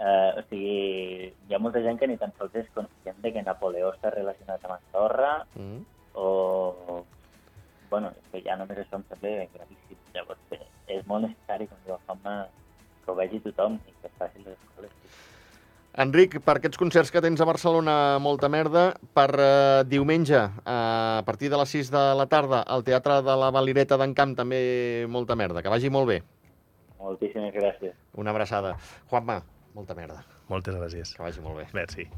eh, 0.00 0.32
o 0.36 0.42
sigui, 0.48 1.30
hi 1.48 1.54
ha 1.54 1.58
molta 1.62 1.82
gent 1.86 2.00
que 2.00 2.08
ni 2.10 2.16
tan 2.18 2.32
sols 2.38 2.54
és 2.58 2.66
conscient 2.74 3.20
de 3.22 3.32
que 3.32 3.42
Napoleó 3.46 3.92
està 3.94 4.10
relacionat 4.10 4.64
amb 4.66 4.78
Andorra 4.80 5.44
Mm. 5.54 5.84
o... 6.14 7.04
Bueno, 7.90 8.10
és 8.14 8.26
que 8.32 8.42
ja 8.46 8.54
només 8.56 8.78
això 8.78 8.98
em 9.00 9.04
sembla 9.10 9.46
gravíssim. 9.54 9.98
Llavors, 10.14 10.38
eh, 10.54 10.60
és 10.94 11.06
molt 11.06 11.24
necessari, 11.26 11.66
com 11.66 11.78
diu 11.84 11.94
el 11.96 12.00
Juanma, 12.06 12.34
que 13.04 13.12
ho 13.12 13.18
vegi 13.18 13.40
tothom 13.44 13.78
i 13.86 13.94
que 14.00 14.08
es 14.10 14.16
faci 14.18 14.44
les 14.44 14.56
escoles. 14.56 14.92
Enric, 16.00 16.36
per 16.46 16.54
aquests 16.60 16.78
concerts 16.78 17.10
que 17.10 17.22
tens 17.24 17.40
a 17.42 17.48
Barcelona, 17.48 17.94
molta 18.22 18.48
merda. 18.48 18.84
Per 19.16 19.28
eh, 19.34 19.82
diumenge, 19.90 20.38
eh, 20.38 20.74
a 21.18 21.24
partir 21.26 21.50
de 21.50 21.58
les 21.58 21.74
6 21.76 21.90
de 21.90 22.04
la 22.20 22.28
tarda, 22.30 22.62
al 22.62 22.86
Teatre 22.86 23.18
de 23.26 23.36
la 23.42 23.50
Valireta 23.50 23.98
d'en 23.98 24.14
Camp, 24.14 24.36
també 24.38 24.62
molta 25.10 25.36
merda. 25.36 25.64
Que 25.66 25.72
vagi 25.72 25.90
molt 25.90 26.12
bé. 26.12 26.22
Moltíssimes 27.00 27.54
gràcies. 27.56 27.98
Una 28.14 28.30
abraçada. 28.30 28.76
Juanma, 29.10 29.40
molta 29.74 29.98
merda. 29.98 30.22
Moltes 30.48 30.78
gràcies. 30.78 31.16
Que 31.16 31.26
vagi 31.26 31.42
molt 31.42 31.62
bé. 31.62 31.70
Merci. 31.74 32.10